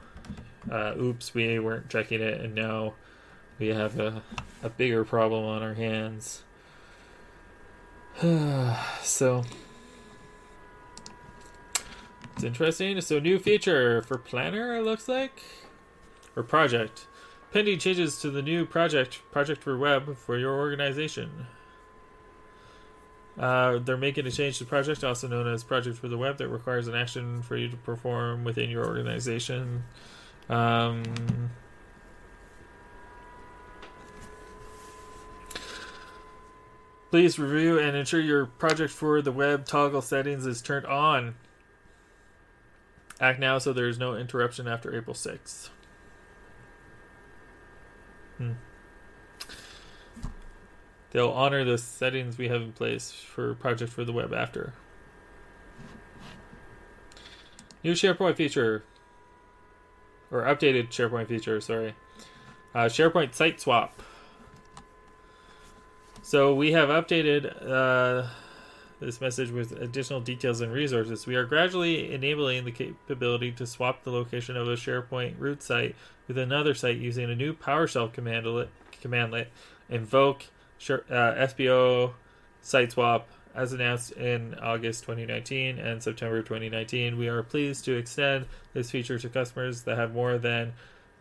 uh, 0.71 0.93
oops 0.99 1.33
we 1.33 1.59
weren't 1.59 1.89
checking 1.89 2.21
it 2.21 2.41
and 2.41 2.55
now 2.55 2.93
we 3.59 3.67
have 3.67 3.99
a, 3.99 4.21
a 4.63 4.69
bigger 4.69 5.03
problem 5.03 5.43
on 5.45 5.61
our 5.61 5.73
hands. 5.73 6.43
So 9.01 9.43
it's 12.37 12.43
interesting. 12.43 13.01
So 13.01 13.17
new 13.17 13.39
feature 13.39 14.03
for 14.03 14.19
Planner, 14.19 14.75
it 14.75 14.83
looks 14.83 15.07
like, 15.07 15.41
or 16.35 16.43
project. 16.43 17.07
Pending 17.51 17.79
changes 17.79 18.21
to 18.21 18.29
the 18.29 18.43
new 18.43 18.63
project, 18.63 19.21
project 19.31 19.63
for 19.63 19.75
web 19.75 20.15
for 20.15 20.37
your 20.37 20.55
organization. 20.55 21.47
Uh, 23.39 23.79
they're 23.79 23.97
making 23.97 24.27
a 24.27 24.31
change 24.31 24.59
to 24.59 24.65
project, 24.65 25.03
also 25.03 25.27
known 25.27 25.47
as 25.47 25.63
project 25.63 25.97
for 25.97 26.07
the 26.07 26.17
web, 26.17 26.37
that 26.37 26.47
requires 26.49 26.87
an 26.87 26.93
action 26.93 27.41
for 27.41 27.57
you 27.57 27.69
to 27.69 27.77
perform 27.77 28.43
within 28.43 28.69
your 28.69 28.85
organization. 28.85 29.83
Um, 30.47 31.03
please 37.09 37.39
review 37.39 37.79
and 37.79 37.97
ensure 37.97 38.21
your 38.21 38.45
project 38.45 38.93
for 38.93 39.23
the 39.23 39.31
web 39.31 39.65
toggle 39.65 40.03
settings 40.03 40.45
is 40.45 40.61
turned 40.61 40.85
on 40.85 41.33
Act 43.19 43.39
now 43.39 43.57
so 43.57 43.73
there 43.73 43.87
is 43.87 43.97
no 43.97 44.15
interruption 44.15 44.67
after 44.67 44.95
April 44.95 45.15
6th. 45.15 45.69
Hmm. 48.37 48.51
They'll 51.11 51.29
honor 51.29 51.63
the 51.63 51.77
settings 51.77 52.37
we 52.37 52.49
have 52.49 52.61
in 52.61 52.73
place 52.73 53.11
for 53.11 53.55
Project 53.55 53.91
for 53.91 54.03
the 54.03 54.13
Web 54.13 54.33
after. 54.33 54.73
New 57.83 57.93
SharePoint 57.93 58.35
feature. 58.35 58.83
Or 60.29 60.41
updated 60.41 60.89
SharePoint 60.89 61.27
feature, 61.27 61.59
sorry. 61.61 61.95
Uh, 62.75 62.85
SharePoint 62.85 63.33
Site 63.33 63.59
Swap. 63.59 63.99
So 66.21 66.53
we 66.53 66.73
have 66.73 66.89
updated 66.89 67.65
uh, 67.65 68.27
this 68.99 69.21
message 69.21 69.51
with 69.51 69.71
additional 69.73 70.19
details 70.19 70.61
and 70.61 70.71
resources. 70.71 71.27
We 71.27 71.35
are 71.35 71.45
gradually 71.45 72.11
enabling 72.13 72.65
the 72.65 72.71
capability 72.71 73.51
to 73.53 73.67
swap 73.67 74.03
the 74.03 74.11
location 74.11 74.57
of 74.57 74.67
a 74.67 74.75
SharePoint 74.75 75.35
root 75.37 75.61
site 75.61 75.95
with 76.27 76.37
another 76.37 76.73
site 76.73 76.97
using 76.97 77.29
a 77.29 77.35
new 77.35 77.53
PowerShell 77.53 78.13
commandlet, 78.13 78.67
commandlet 79.01 79.47
invoke 79.89 80.45
uh, 80.89 80.97
SPO 81.47 82.13
site 82.61 82.91
swap 82.91 83.29
as 83.55 83.73
announced 83.73 84.11
in 84.11 84.55
August 84.55 85.03
2019 85.03 85.79
and 85.79 86.01
September 86.01 86.41
2019. 86.41 87.17
We 87.17 87.27
are 87.27 87.41
pleased 87.41 87.85
to 87.85 87.97
extend 87.97 88.45
this 88.73 88.91
feature 88.91 89.17
to 89.17 89.29
customers 89.29 89.83
that 89.83 89.97
have 89.97 90.13
more 90.13 90.37
than 90.37 90.73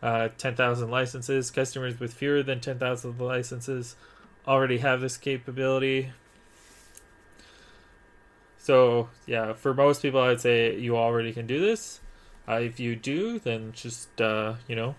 uh, 0.03 0.29
10,000 0.37 0.91
licenses. 0.91 1.49
Customers 1.49 1.99
with 1.99 2.13
fewer 2.13 2.43
than 2.43 2.59
10,000 2.59 3.19
licenses 3.19 3.95
already 4.47 4.77
have 4.77 5.01
this 5.01 5.17
capability. 5.17 6.11
So 8.67 9.07
yeah, 9.25 9.53
for 9.53 9.73
most 9.73 10.01
people, 10.01 10.19
I'd 10.19 10.41
say 10.41 10.77
you 10.77 10.97
already 10.97 11.31
can 11.31 11.47
do 11.47 11.61
this. 11.61 12.01
Uh, 12.45 12.55
if 12.55 12.81
you 12.81 12.97
do, 12.97 13.39
then 13.39 13.71
just 13.71 14.19
uh, 14.19 14.55
you 14.67 14.75
know, 14.75 14.95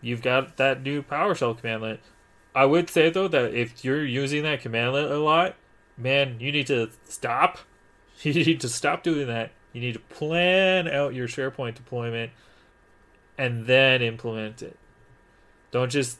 you've 0.00 0.22
got 0.22 0.56
that 0.56 0.80
new 0.80 1.02
PowerShell 1.02 1.60
commandlet. 1.60 1.98
I 2.54 2.66
would 2.66 2.88
say 2.88 3.10
though 3.10 3.26
that 3.26 3.52
if 3.52 3.84
you're 3.84 4.04
using 4.04 4.44
that 4.44 4.62
commandlet 4.62 5.10
a 5.10 5.16
lot, 5.16 5.56
man, 5.98 6.36
you 6.38 6.52
need 6.52 6.68
to 6.68 6.90
stop. 7.04 7.58
You 8.22 8.34
need 8.34 8.60
to 8.60 8.68
stop 8.68 9.02
doing 9.02 9.28
that. 9.28 9.50
You 9.72 9.80
need 9.80 9.94
to 9.94 9.98
plan 9.98 10.86
out 10.86 11.14
your 11.14 11.26
SharePoint 11.26 11.74
deployment 11.74 12.32
and 13.38 13.64
then 13.64 14.02
implement 14.02 14.60
it. 14.60 14.76
Don't 15.70 15.90
just 15.90 16.18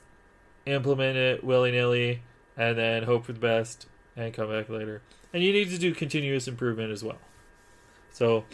implement 0.64 1.18
it 1.18 1.44
willy 1.44 1.72
nilly 1.72 2.22
and 2.56 2.78
then 2.78 3.02
hope 3.02 3.26
for 3.26 3.34
the 3.34 3.38
best 3.38 3.86
and 4.16 4.32
come 4.32 4.48
back 4.48 4.70
later. 4.70 5.02
And 5.32 5.42
you 5.42 5.52
need 5.52 5.70
to 5.70 5.78
do 5.78 5.94
continuous 5.94 6.48
improvement 6.48 6.90
as 6.90 7.04
well. 7.04 7.18
So, 8.10 8.44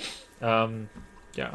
um, 0.41 0.89
yeah. 1.35 1.55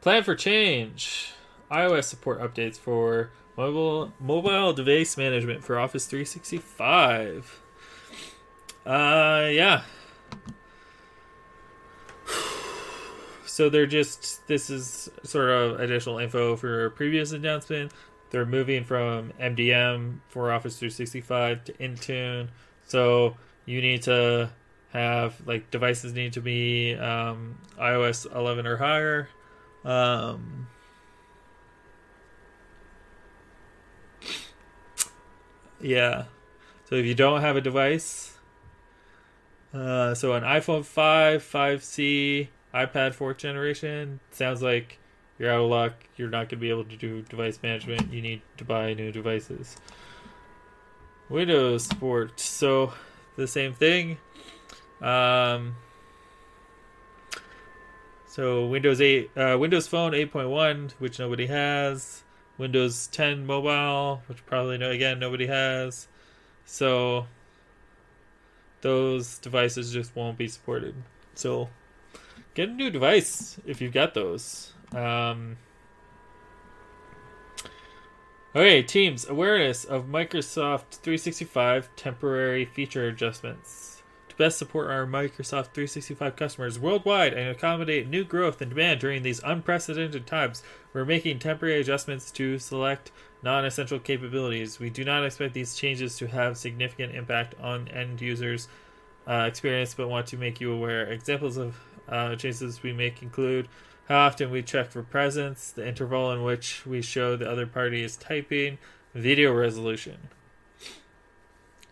Plan 0.00 0.22
for 0.22 0.34
change. 0.34 1.32
iOS 1.70 2.04
support 2.04 2.40
updates 2.40 2.76
for 2.76 3.30
mobile 3.56 4.12
mobile 4.20 4.72
device 4.72 5.16
management 5.16 5.64
for 5.64 5.78
Office 5.78 6.06
365. 6.06 7.60
Uh, 8.84 9.48
yeah. 9.50 9.82
So 13.46 13.68
they're 13.68 13.86
just 13.86 14.46
this 14.48 14.68
is 14.68 15.08
sort 15.22 15.48
of 15.48 15.78
additional 15.80 16.18
info 16.18 16.56
for 16.56 16.86
a 16.86 16.90
previous 16.90 17.32
announcement. 17.32 17.92
They're 18.30 18.44
moving 18.44 18.84
from 18.84 19.32
MDM 19.40 20.18
for 20.28 20.50
Office 20.50 20.76
365 20.76 21.64
to 21.66 21.72
Intune. 21.74 22.48
So 22.86 23.36
you 23.66 23.80
need 23.80 24.02
to 24.02 24.50
have 24.92 25.34
like 25.46 25.70
devices 25.70 26.12
need 26.12 26.32
to 26.34 26.40
be 26.40 26.94
um, 26.94 27.58
iOS 27.78 28.32
11 28.34 28.66
or 28.66 28.76
higher. 28.76 29.28
Um, 29.84 30.68
yeah. 35.80 36.24
So 36.88 36.96
if 36.96 37.06
you 37.06 37.14
don't 37.14 37.40
have 37.40 37.56
a 37.56 37.60
device, 37.60 38.38
uh, 39.72 40.14
so 40.14 40.34
an 40.34 40.44
iPhone 40.44 40.84
5, 40.84 41.42
5C, 41.42 42.48
iPad 42.72 43.14
fourth 43.14 43.38
generation, 43.38 44.20
sounds 44.30 44.62
like 44.62 44.98
you're 45.38 45.50
out 45.50 45.62
of 45.62 45.70
luck. 45.70 45.92
You're 46.16 46.30
not 46.30 46.48
going 46.48 46.48
to 46.50 46.56
be 46.56 46.70
able 46.70 46.84
to 46.84 46.96
do 46.96 47.22
device 47.22 47.58
management. 47.62 48.12
You 48.12 48.22
need 48.22 48.42
to 48.58 48.64
buy 48.64 48.94
new 48.94 49.10
devices. 49.10 49.76
Windows 51.28 51.84
support. 51.84 52.38
So 52.40 52.92
the 53.36 53.46
same 53.46 53.72
thing. 53.72 54.18
Um, 55.00 55.76
so 58.26 58.66
Windows 58.66 59.00
8, 59.00 59.30
uh, 59.36 59.56
Windows 59.58 59.86
Phone 59.86 60.12
8.1, 60.12 60.92
which 60.98 61.18
nobody 61.18 61.46
has. 61.46 62.22
Windows 62.56 63.08
10 63.08 63.46
Mobile, 63.46 64.22
which 64.26 64.44
probably 64.46 64.78
no 64.78 64.90
again 64.90 65.18
nobody 65.18 65.46
has. 65.46 66.06
So 66.64 67.26
those 68.80 69.38
devices 69.38 69.92
just 69.92 70.14
won't 70.14 70.38
be 70.38 70.48
supported. 70.48 70.94
So 71.34 71.70
get 72.54 72.68
a 72.68 72.72
new 72.72 72.90
device 72.90 73.58
if 73.66 73.80
you've 73.80 73.92
got 73.92 74.14
those. 74.14 74.72
Um, 74.92 75.56
okay, 78.54 78.82
Teams 78.82 79.28
awareness 79.28 79.84
of 79.84 80.06
Microsoft 80.06 80.98
365 81.02 81.90
temporary 81.96 82.64
feature 82.64 83.08
adjustments 83.08 84.02
to 84.28 84.36
best 84.36 84.58
support 84.58 84.90
our 84.90 85.06
Microsoft 85.06 85.72
365 85.74 86.36
customers 86.36 86.78
worldwide 86.78 87.32
and 87.32 87.48
accommodate 87.48 88.08
new 88.08 88.24
growth 88.24 88.60
and 88.60 88.70
demand 88.70 89.00
during 89.00 89.22
these 89.22 89.40
unprecedented 89.44 90.26
times. 90.26 90.62
We're 90.92 91.04
making 91.04 91.38
temporary 91.38 91.80
adjustments 91.80 92.30
to 92.32 92.58
select 92.58 93.10
non 93.42 93.64
essential 93.64 93.98
capabilities. 93.98 94.78
We 94.78 94.90
do 94.90 95.04
not 95.04 95.24
expect 95.24 95.54
these 95.54 95.74
changes 95.74 96.16
to 96.18 96.26
have 96.28 96.56
significant 96.56 97.14
impact 97.14 97.54
on 97.60 97.88
end 97.88 98.20
users' 98.20 98.68
uh, 99.26 99.46
experience, 99.48 99.94
but 99.94 100.08
want 100.08 100.26
to 100.28 100.36
make 100.36 100.60
you 100.60 100.72
aware. 100.72 101.06
Examples 101.06 101.56
of 101.56 101.76
uh, 102.08 102.36
changes 102.36 102.82
we 102.82 102.92
make 102.92 103.22
include 103.22 103.68
how 104.08 104.26
often 104.26 104.50
we 104.50 104.62
check 104.62 104.90
for 104.90 105.02
presence, 105.02 105.70
the 105.70 105.86
interval 105.86 106.30
in 106.32 106.42
which 106.42 106.84
we 106.86 107.00
show 107.00 107.36
the 107.36 107.50
other 107.50 107.66
party 107.66 108.02
is 108.02 108.16
typing, 108.16 108.78
video 109.14 109.52
resolution. 109.52 110.28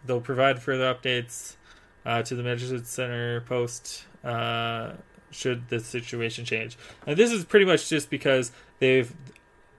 They'll 0.05 0.21
provide 0.21 0.61
further 0.61 0.93
updates 0.93 1.57
uh, 2.05 2.23
to 2.23 2.35
the 2.35 2.43
Message 2.43 2.85
Center 2.85 3.41
post 3.43 4.05
uh, 4.25 4.93
should 5.31 5.69
the 5.69 5.81
situation 5.81 6.45
change. 6.45 6.77
And 7.07 7.17
this 7.17 7.33
is 7.33 7.45
pretty 7.45 7.65
much 7.65 7.89
just 7.89 8.11
because 8.11 8.53
they've, 8.79 9.13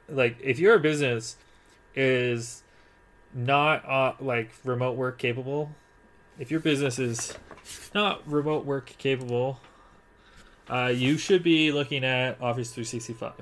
like, 0.10 0.38
if 0.42 0.60
your 0.60 0.80
business 0.80 1.38
is 1.96 2.64
not 3.34 3.88
uh, 3.88 4.14
like 4.20 4.52
remote 4.64 4.96
work 4.96 5.18
capable, 5.18 5.72
if 6.40 6.50
your 6.50 6.60
business 6.60 6.98
is 6.98 7.38
not 7.94 8.28
remote 8.28 8.66
work 8.66 8.96
capable, 8.98 9.60
uh, 10.70 10.92
you 10.94 11.18
should 11.18 11.44
be 11.44 11.72
looking 11.72 12.04
at 12.04 12.42
Office 12.42 12.72
365. 12.72 13.34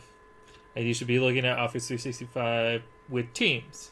And 0.76 0.86
you 0.86 0.94
should 0.94 1.08
be 1.08 1.20
looking 1.20 1.46
at 1.46 1.58
Office 1.58 1.88
365 1.88 2.84
with 3.10 3.34
Teams. 3.34 3.92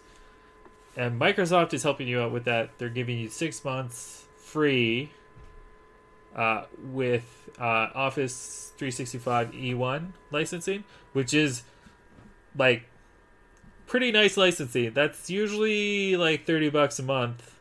And 0.96 1.20
Microsoft 1.20 1.74
is 1.74 1.84
helping 1.84 2.08
you 2.08 2.22
out 2.22 2.32
with 2.32 2.46
that. 2.46 2.78
They're 2.78 2.90
giving 2.90 3.18
you 3.20 3.30
six 3.30 3.64
months 3.64 4.26
free 4.38 5.12
uh, 6.36 6.66
with 6.92 7.50
uh, 7.60 7.90
Office 7.94 8.72
365 8.78 9.52
E1 9.52 10.08
licensing, 10.32 10.84
which 11.14 11.34
is 11.34 11.64
like 12.58 12.84
pretty 13.88 14.12
nice 14.12 14.38
licensing. 14.38 14.94
That's 14.94 15.30
usually 15.30 16.16
like 16.16 16.46
30 16.46 16.70
bucks 16.70 17.00
a 17.00 17.04
month. 17.04 17.56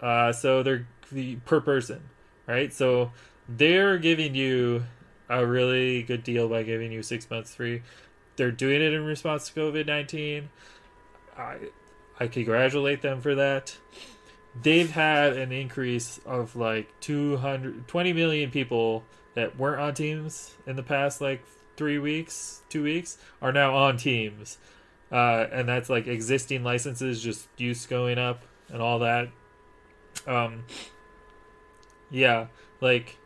Uh, 0.00 0.32
so 0.32 0.62
they're 0.62 0.86
the, 1.10 1.36
per 1.36 1.60
person, 1.60 2.00
right? 2.46 2.72
So 2.72 3.12
they're 3.48 3.98
giving 3.98 4.34
you 4.34 4.84
a 5.28 5.44
really 5.44 6.02
good 6.02 6.22
deal 6.22 6.48
by 6.48 6.62
giving 6.62 6.92
you 6.92 7.02
six 7.02 7.28
months 7.30 7.54
free. 7.54 7.82
They're 8.36 8.50
doing 8.50 8.82
it 8.82 8.92
in 8.92 9.04
response 9.04 9.48
to 9.48 9.60
COVID 9.60 9.86
19. 9.86 10.48
I, 11.36 11.56
I 12.18 12.26
congratulate 12.28 13.02
them 13.02 13.20
for 13.20 13.34
that. 13.34 13.76
They've 14.60 14.90
had 14.90 15.36
an 15.36 15.52
increase 15.52 16.18
of 16.26 16.56
like 16.56 16.88
200, 17.00 17.86
20 17.86 18.12
million 18.12 18.50
people 18.50 19.04
that 19.34 19.56
weren't 19.56 19.80
on 19.80 19.94
teams 19.94 20.54
in 20.66 20.76
the 20.76 20.82
past 20.82 21.20
like 21.20 21.44
three 21.76 21.98
weeks, 21.98 22.62
two 22.68 22.82
weeks, 22.82 23.18
are 23.40 23.52
now 23.52 23.74
on 23.74 23.96
teams. 23.96 24.58
Uh, 25.10 25.46
and 25.52 25.68
that's 25.68 25.88
like 25.88 26.06
existing 26.06 26.64
licenses, 26.64 27.22
just 27.22 27.48
use 27.56 27.86
going 27.86 28.18
up 28.18 28.42
and 28.68 28.82
all 28.82 28.98
that. 28.98 29.28
Um, 30.26 30.64
yeah, 32.10 32.48
like 32.80 33.16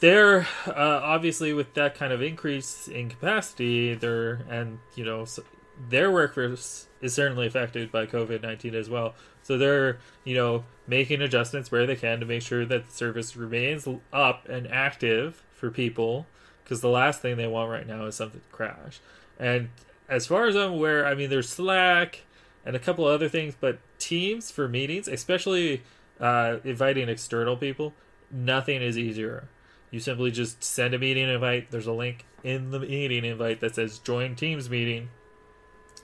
they're 0.00 0.46
uh, 0.66 1.00
obviously 1.02 1.52
with 1.52 1.74
that 1.74 1.94
kind 1.94 2.12
of 2.12 2.22
increase 2.22 2.88
in 2.88 3.08
capacity, 3.08 3.94
they're 3.94 4.40
and 4.48 4.78
you 4.94 5.04
know 5.04 5.24
so 5.24 5.44
their 5.88 6.10
workforce 6.10 6.86
is 7.00 7.14
certainly 7.14 7.46
affected 7.46 7.90
by 7.90 8.06
COVID 8.06 8.42
nineteen 8.42 8.74
as 8.74 8.90
well. 8.90 9.14
So 9.42 9.58
they're 9.58 9.98
you 10.24 10.34
know 10.34 10.64
making 10.86 11.22
adjustments 11.22 11.70
where 11.70 11.86
they 11.86 11.96
can 11.96 12.20
to 12.20 12.26
make 12.26 12.42
sure 12.42 12.64
that 12.64 12.86
the 12.86 12.92
service 12.92 13.36
remains 13.36 13.88
up 14.12 14.48
and 14.48 14.66
active 14.68 15.42
for 15.52 15.70
people 15.70 16.26
because 16.64 16.80
the 16.80 16.88
last 16.88 17.20
thing 17.22 17.36
they 17.36 17.46
want 17.46 17.70
right 17.70 17.86
now 17.86 18.06
is 18.06 18.16
something 18.16 18.40
to 18.40 18.56
crash. 18.56 19.00
And 19.38 19.70
as 20.08 20.26
far 20.26 20.46
as 20.46 20.56
I'm 20.56 20.72
aware, 20.72 21.06
I 21.06 21.14
mean 21.14 21.30
there's 21.30 21.48
Slack 21.48 22.22
and 22.64 22.76
a 22.76 22.78
couple 22.78 23.04
other 23.04 23.28
things, 23.28 23.54
but 23.58 23.78
Teams 23.98 24.50
for 24.50 24.68
meetings, 24.68 25.06
especially 25.06 25.82
uh, 26.20 26.58
inviting 26.64 27.08
external 27.08 27.56
people, 27.56 27.94
nothing 28.32 28.82
is 28.82 28.98
easier. 28.98 29.48
You 29.90 30.00
simply 30.00 30.30
just 30.30 30.64
send 30.64 30.94
a 30.94 30.98
meeting 30.98 31.28
invite. 31.28 31.70
There's 31.70 31.86
a 31.86 31.92
link 31.92 32.24
in 32.42 32.70
the 32.70 32.80
meeting 32.80 33.24
invite 33.24 33.60
that 33.60 33.74
says 33.74 33.98
join 33.98 34.34
Teams 34.34 34.70
meeting. 34.70 35.10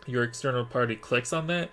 Your 0.07 0.25
external 0.25 0.64
party 0.64 0.95
clicks 0.95 1.33
on 1.33 1.47
that. 1.49 1.71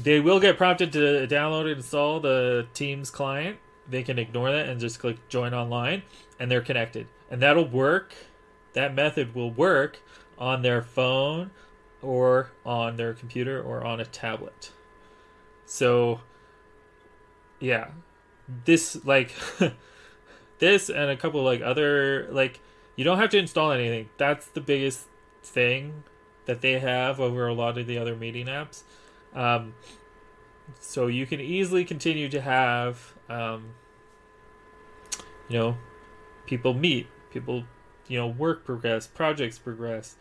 They 0.00 0.20
will 0.20 0.40
get 0.40 0.56
prompted 0.56 0.92
to 0.92 1.26
download 1.26 1.62
and 1.62 1.78
install 1.78 2.20
the 2.20 2.66
Teams 2.72 3.10
client. 3.10 3.58
They 3.88 4.02
can 4.02 4.18
ignore 4.18 4.50
that 4.52 4.68
and 4.68 4.80
just 4.80 5.00
click 5.00 5.28
join 5.28 5.52
online, 5.52 6.02
and 6.38 6.50
they're 6.50 6.62
connected. 6.62 7.08
And 7.30 7.42
that'll 7.42 7.68
work. 7.68 8.14
That 8.74 8.94
method 8.94 9.34
will 9.34 9.50
work 9.50 9.98
on 10.38 10.62
their 10.62 10.82
phone 10.82 11.50
or 12.00 12.50
on 12.64 12.96
their 12.96 13.12
computer 13.12 13.60
or 13.60 13.84
on 13.84 14.00
a 14.00 14.04
tablet. 14.04 14.70
So, 15.66 16.20
yeah, 17.60 17.88
this 18.64 19.04
like 19.04 19.34
this 20.58 20.88
and 20.88 21.10
a 21.10 21.16
couple 21.16 21.42
like 21.42 21.60
other 21.62 22.28
like 22.30 22.60
you 22.96 23.04
don't 23.04 23.18
have 23.18 23.30
to 23.30 23.38
install 23.38 23.72
anything. 23.72 24.08
That's 24.18 24.46
the 24.46 24.60
biggest 24.60 25.06
thing 25.42 26.04
that 26.46 26.60
they 26.60 26.78
have 26.78 27.20
over 27.20 27.46
a 27.46 27.54
lot 27.54 27.78
of 27.78 27.86
the 27.86 27.98
other 27.98 28.16
meeting 28.16 28.46
apps. 28.46 28.82
Um, 29.34 29.74
so 30.80 31.06
you 31.06 31.26
can 31.26 31.40
easily 31.40 31.84
continue 31.84 32.28
to 32.28 32.40
have 32.40 33.14
um, 33.28 33.74
you 35.48 35.58
know 35.58 35.76
people 36.46 36.74
meet, 36.74 37.08
people 37.30 37.64
you 38.08 38.18
know 38.18 38.26
work 38.26 38.64
progress, 38.64 39.06
projects 39.06 39.58
progress. 39.58 40.16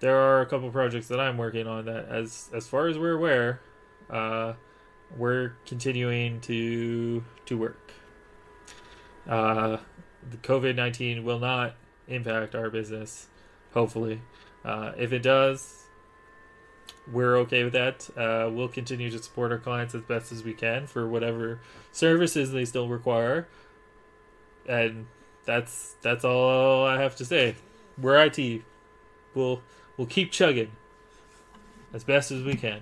There 0.00 0.16
are 0.16 0.40
a 0.40 0.46
couple 0.46 0.70
projects 0.70 1.08
that 1.08 1.20
I'm 1.20 1.36
working 1.36 1.66
on 1.66 1.84
that 1.84 2.08
as 2.08 2.48
as 2.52 2.66
far 2.66 2.86
as 2.88 2.98
we're 2.98 3.14
aware, 3.14 3.60
uh, 4.08 4.54
we're 5.16 5.52
continuing 5.66 6.40
to 6.42 7.24
to 7.46 7.58
work. 7.58 7.92
Uh, 9.28 9.78
the 10.28 10.36
COVID 10.38 10.76
19 10.76 11.24
will 11.24 11.38
not 11.38 11.74
impact 12.08 12.54
our 12.54 12.70
business, 12.70 13.28
hopefully. 13.72 14.20
Uh, 14.64 14.92
if 14.96 15.12
it 15.12 15.22
does, 15.22 15.84
we're 17.10 17.36
okay 17.38 17.64
with 17.64 17.72
that. 17.72 18.08
Uh, 18.16 18.50
we'll 18.50 18.68
continue 18.68 19.10
to 19.10 19.18
support 19.22 19.52
our 19.52 19.58
clients 19.58 19.94
as 19.94 20.02
best 20.02 20.32
as 20.32 20.44
we 20.44 20.52
can 20.52 20.86
for 20.86 21.06
whatever 21.06 21.60
services 21.92 22.52
they 22.52 22.64
still 22.64 22.88
require, 22.88 23.48
and 24.68 25.06
that's 25.44 25.96
that's 26.02 26.24
all 26.24 26.86
I 26.86 27.00
have 27.00 27.16
to 27.16 27.24
say. 27.24 27.56
We're 27.98 28.24
IT. 28.24 28.62
We'll 29.34 29.62
we'll 29.96 30.06
keep 30.06 30.30
chugging 30.32 30.72
as 31.92 32.04
best 32.04 32.30
as 32.30 32.42
we 32.42 32.54
can. 32.54 32.80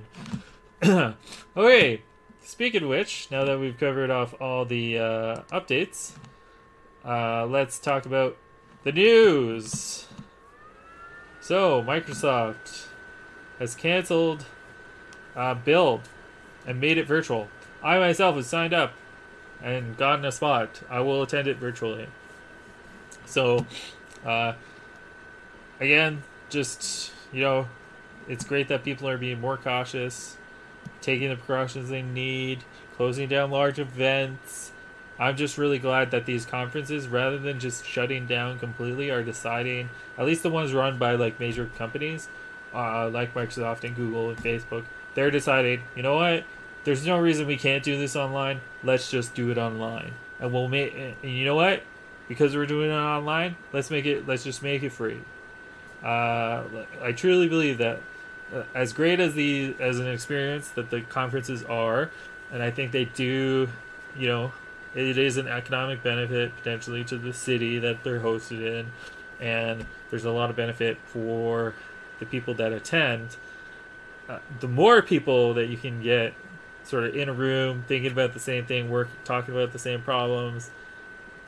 okay. 1.56 2.02
Speaking 2.48 2.84
of 2.84 2.88
which, 2.88 3.28
now 3.30 3.44
that 3.44 3.60
we've 3.60 3.76
covered 3.78 4.10
off 4.10 4.34
all 4.40 4.64
the 4.64 4.98
uh, 4.98 5.40
updates, 5.52 6.12
uh, 7.04 7.44
let's 7.44 7.78
talk 7.78 8.06
about 8.06 8.38
the 8.84 8.90
news. 8.90 10.06
So, 11.42 11.82
Microsoft 11.82 12.86
has 13.58 13.74
canceled 13.74 14.46
uh, 15.36 15.56
Build 15.56 16.08
and 16.66 16.80
made 16.80 16.96
it 16.96 17.06
virtual. 17.06 17.48
I 17.82 17.98
myself 17.98 18.36
have 18.36 18.46
signed 18.46 18.72
up 18.72 18.94
and 19.62 19.94
gotten 19.98 20.24
a 20.24 20.32
spot. 20.32 20.80
I 20.88 21.00
will 21.00 21.22
attend 21.22 21.48
it 21.48 21.58
virtually. 21.58 22.06
So, 23.26 23.66
uh, 24.24 24.54
again, 25.80 26.22
just, 26.48 27.12
you 27.30 27.42
know, 27.42 27.68
it's 28.26 28.46
great 28.46 28.68
that 28.68 28.84
people 28.84 29.06
are 29.06 29.18
being 29.18 29.38
more 29.38 29.58
cautious 29.58 30.37
taking 31.00 31.28
the 31.28 31.36
precautions 31.36 31.88
they 31.88 32.02
need, 32.02 32.64
closing 32.96 33.28
down 33.28 33.50
large 33.50 33.78
events. 33.78 34.72
I'm 35.18 35.36
just 35.36 35.58
really 35.58 35.78
glad 35.78 36.10
that 36.12 36.26
these 36.26 36.46
conferences, 36.46 37.08
rather 37.08 37.38
than 37.38 37.58
just 37.58 37.84
shutting 37.84 38.26
down 38.26 38.58
completely, 38.58 39.10
are 39.10 39.22
deciding, 39.22 39.90
at 40.16 40.26
least 40.26 40.42
the 40.42 40.50
ones 40.50 40.72
run 40.72 40.98
by 40.98 41.14
like 41.14 41.40
major 41.40 41.70
companies, 41.76 42.28
uh, 42.74 43.08
like 43.08 43.34
Microsoft 43.34 43.84
and 43.84 43.96
Google 43.96 44.30
and 44.30 44.38
Facebook, 44.38 44.84
they're 45.14 45.30
deciding, 45.30 45.82
you 45.96 46.02
know 46.02 46.16
what? 46.16 46.44
There's 46.84 47.04
no 47.04 47.18
reason 47.18 47.46
we 47.46 47.56
can't 47.56 47.82
do 47.82 47.98
this 47.98 48.14
online. 48.14 48.60
Let's 48.84 49.10
just 49.10 49.34
do 49.34 49.50
it 49.50 49.58
online, 49.58 50.12
and 50.40 50.52
we'll 50.52 50.68
make. 50.68 50.94
And 50.94 51.16
you 51.32 51.44
know 51.44 51.56
what? 51.56 51.82
Because 52.28 52.54
we're 52.54 52.66
doing 52.66 52.90
it 52.90 52.94
online, 52.94 53.56
let's 53.72 53.90
make 53.90 54.06
it. 54.06 54.26
Let's 54.26 54.44
just 54.44 54.62
make 54.62 54.82
it 54.82 54.90
free. 54.90 55.20
Uh, 56.02 56.62
I 57.02 57.12
truly 57.12 57.48
believe 57.48 57.78
that 57.78 58.00
as 58.74 58.92
great 58.92 59.20
as 59.20 59.34
the 59.34 59.74
as 59.80 59.98
an 59.98 60.08
experience 60.08 60.68
that 60.70 60.90
the 60.90 61.02
conferences 61.02 61.62
are, 61.64 62.10
and 62.52 62.62
I 62.62 62.70
think 62.70 62.92
they 62.92 63.04
do, 63.04 63.68
you 64.16 64.28
know, 64.28 64.52
it 64.94 65.18
is 65.18 65.36
an 65.36 65.48
economic 65.48 66.02
benefit 66.02 66.56
potentially 66.56 67.04
to 67.04 67.18
the 67.18 67.32
city 67.32 67.78
that 67.78 68.04
they're 68.04 68.20
hosted 68.20 68.64
in, 68.64 68.92
and 69.40 69.86
there's 70.10 70.24
a 70.24 70.30
lot 70.30 70.50
of 70.50 70.56
benefit 70.56 70.98
for 71.06 71.74
the 72.18 72.26
people 72.26 72.54
that 72.54 72.72
attend. 72.72 73.36
Uh, 74.28 74.38
the 74.60 74.68
more 74.68 75.00
people 75.00 75.54
that 75.54 75.66
you 75.66 75.76
can 75.76 76.02
get 76.02 76.34
sort 76.84 77.04
of 77.04 77.14
in 77.14 77.28
a 77.28 77.32
room 77.32 77.84
thinking 77.86 78.10
about 78.10 78.32
the 78.32 78.40
same 78.40 78.64
thing, 78.64 78.90
work 78.90 79.08
talking 79.24 79.54
about 79.54 79.72
the 79.72 79.78
same 79.78 80.02
problems, 80.02 80.70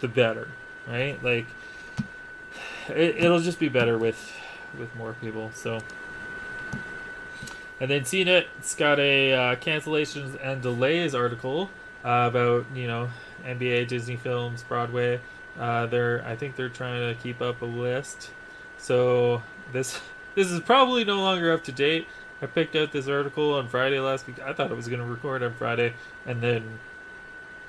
the 0.00 0.08
better, 0.08 0.48
right? 0.86 1.22
Like 1.22 1.46
it, 2.88 3.16
it'll 3.16 3.40
just 3.40 3.58
be 3.58 3.68
better 3.68 3.98
with 3.98 4.32
with 4.78 4.94
more 4.96 5.14
people. 5.14 5.50
So 5.54 5.80
and 7.80 7.90
then 7.90 8.02
CNET's 8.02 8.74
got 8.74 9.00
a 9.00 9.32
uh, 9.32 9.56
cancellations 9.56 10.38
and 10.42 10.60
delays 10.60 11.14
article 11.14 11.70
uh, 12.04 12.28
about 12.30 12.66
you 12.74 12.86
know 12.86 13.08
NBA, 13.44 13.88
Disney 13.88 14.16
films, 14.16 14.62
Broadway. 14.62 15.20
Uh, 15.58 15.86
they're 15.86 16.24
I 16.26 16.36
think 16.36 16.56
they're 16.56 16.68
trying 16.68 17.14
to 17.14 17.20
keep 17.20 17.40
up 17.40 17.62
a 17.62 17.66
list. 17.66 18.30
So 18.78 19.42
this 19.72 20.00
this 20.34 20.50
is 20.50 20.60
probably 20.60 21.04
no 21.04 21.20
longer 21.20 21.52
up 21.52 21.64
to 21.64 21.72
date. 21.72 22.06
I 22.42 22.46
picked 22.46 22.74
out 22.74 22.92
this 22.92 23.06
article 23.08 23.54
on 23.54 23.68
Friday 23.68 24.00
last 24.00 24.26
week. 24.26 24.40
I 24.40 24.52
thought 24.52 24.70
I 24.70 24.74
was 24.74 24.88
going 24.88 25.00
to 25.00 25.06
record 25.06 25.42
on 25.42 25.52
Friday, 25.52 25.92
and 26.24 26.40
then, 26.40 26.78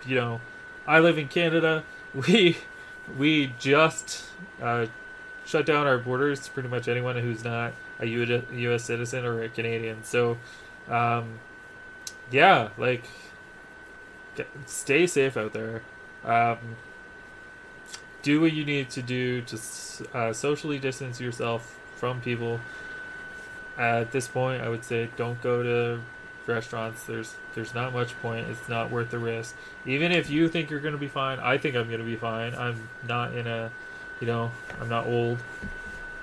you 0.06 0.16
know, 0.16 0.40
I 0.88 1.00
live 1.00 1.18
in 1.18 1.28
Canada. 1.28 1.84
We 2.14 2.58
we 3.18 3.54
just 3.58 4.26
uh, 4.62 4.88
shut 5.46 5.66
down 5.66 5.88
our 5.88 5.98
borders 5.98 6.42
to 6.42 6.52
pretty 6.52 6.68
much 6.68 6.90
anyone 6.90 7.16
who's 7.16 7.42
not 7.42 7.72
a 8.02 8.06
U.S. 8.06 8.84
citizen 8.84 9.26
or 9.26 9.44
a 9.44 9.50
Canadian. 9.50 10.04
So, 10.04 10.38
um, 10.90 11.40
yeah, 12.32 12.70
like, 12.78 13.04
get, 14.36 14.48
stay 14.66 15.08
safe 15.08 15.38
out 15.38 15.54
there. 15.54 15.84
Um, 16.24 16.58
do 18.22 18.42
what 18.42 18.54
you 18.54 18.66
need 18.66 18.90
to 18.92 19.02
do 19.02 19.42
to 19.42 19.60
uh, 20.14 20.34
socially 20.34 20.80
distance 20.80 21.20
yourself 21.20 21.80
from 21.96 22.22
people. 22.22 22.60
At 23.78 24.12
this 24.12 24.28
point, 24.28 24.62
I 24.62 24.70
would 24.70 24.84
say 24.84 25.10
don't 25.18 25.42
go 25.42 25.64
to 25.64 26.02
restaurants. 26.46 27.04
There's 27.06 27.36
there's 27.56 27.74
not 27.74 27.94
much 27.94 28.20
point. 28.22 28.48
It's 28.50 28.70
not 28.70 28.92
worth 28.92 29.12
the 29.12 29.20
risk. 29.20 29.56
Even 29.86 30.12
if 30.12 30.30
you 30.30 30.48
think 30.48 30.70
you're 30.70 30.80
gonna 30.80 30.98
be 30.98 31.08
fine, 31.08 31.40
I 31.40 31.58
think 31.58 31.76
I'm 31.76 31.90
gonna 31.90 32.04
be 32.04 32.16
fine. 32.16 32.54
I'm 32.56 32.90
not 33.08 33.34
in 33.34 33.48
a, 33.48 33.72
you 34.20 34.28
know, 34.28 34.52
I'm 34.80 34.90
not 34.90 35.08
old. 35.08 35.40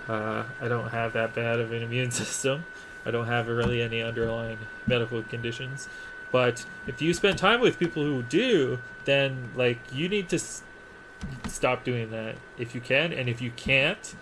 Uh, 0.08 0.44
I 0.60 0.68
don't 0.68 0.88
have 0.88 1.12
that 1.12 1.34
bad 1.34 1.60
of 1.60 1.72
an 1.72 1.82
immune 1.82 2.10
system. 2.22 2.64
I 3.04 3.10
don't 3.10 3.26
have 3.26 3.48
really 3.48 3.82
any 3.82 4.02
underlying 4.02 4.58
medical 4.86 5.22
conditions. 5.22 5.88
But 6.30 6.64
if 6.86 7.00
you 7.00 7.14
spend 7.14 7.38
time 7.38 7.60
with 7.60 7.78
people 7.78 8.02
who 8.02 8.22
do, 8.22 8.78
then 9.04 9.50
like 9.54 9.78
you 9.92 10.08
need 10.08 10.28
to 10.30 10.36
s- 10.36 10.62
stop 11.46 11.84
doing 11.84 12.10
that 12.10 12.36
if 12.58 12.74
you 12.74 12.80
can, 12.80 13.12
and 13.12 13.28
if 13.28 13.40
you 13.40 13.50
can't, 13.52 14.14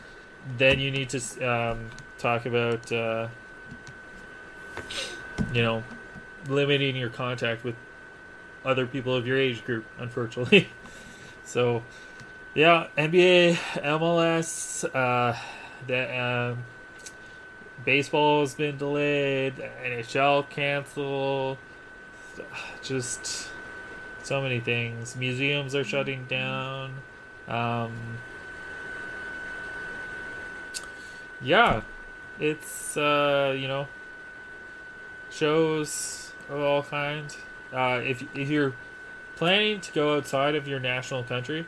then 0.56 0.78
you 0.78 0.90
need 0.90 1.08
to 1.10 1.44
um, 1.44 1.90
talk 2.18 2.46
about 2.46 2.92
uh, 2.92 3.28
you 5.52 5.62
know 5.62 5.82
limiting 6.48 6.94
your 6.94 7.10
contact 7.10 7.64
with 7.64 7.74
other 8.64 8.86
people 8.86 9.14
of 9.14 9.26
your 9.26 9.38
age 9.38 9.64
group. 9.64 9.84
Unfortunately, 9.98 10.68
so 11.44 11.82
yeah, 12.54 12.86
NBA, 12.96 13.54
MLS. 13.82 14.84
Uh, 14.94 15.36
that 15.86 16.18
um, 16.18 16.64
baseball 17.84 18.40
has 18.40 18.54
been 18.54 18.76
delayed, 18.76 19.54
NHL 19.84 20.48
canceled, 20.48 21.58
just 22.82 23.48
so 24.22 24.42
many 24.42 24.60
things. 24.60 25.16
Museums 25.16 25.74
are 25.74 25.84
shutting 25.84 26.24
down. 26.26 26.94
Um, 27.48 28.18
yeah, 31.40 31.82
it's 32.40 32.96
uh, 32.96 33.54
you 33.56 33.68
know 33.68 33.86
shows 35.30 36.32
of 36.48 36.60
all 36.60 36.82
kinds. 36.82 37.36
Uh, 37.72 38.00
if 38.04 38.24
if 38.34 38.48
you're 38.48 38.74
planning 39.36 39.80
to 39.80 39.92
go 39.92 40.16
outside 40.16 40.54
of 40.54 40.66
your 40.66 40.80
national 40.80 41.22
country, 41.22 41.66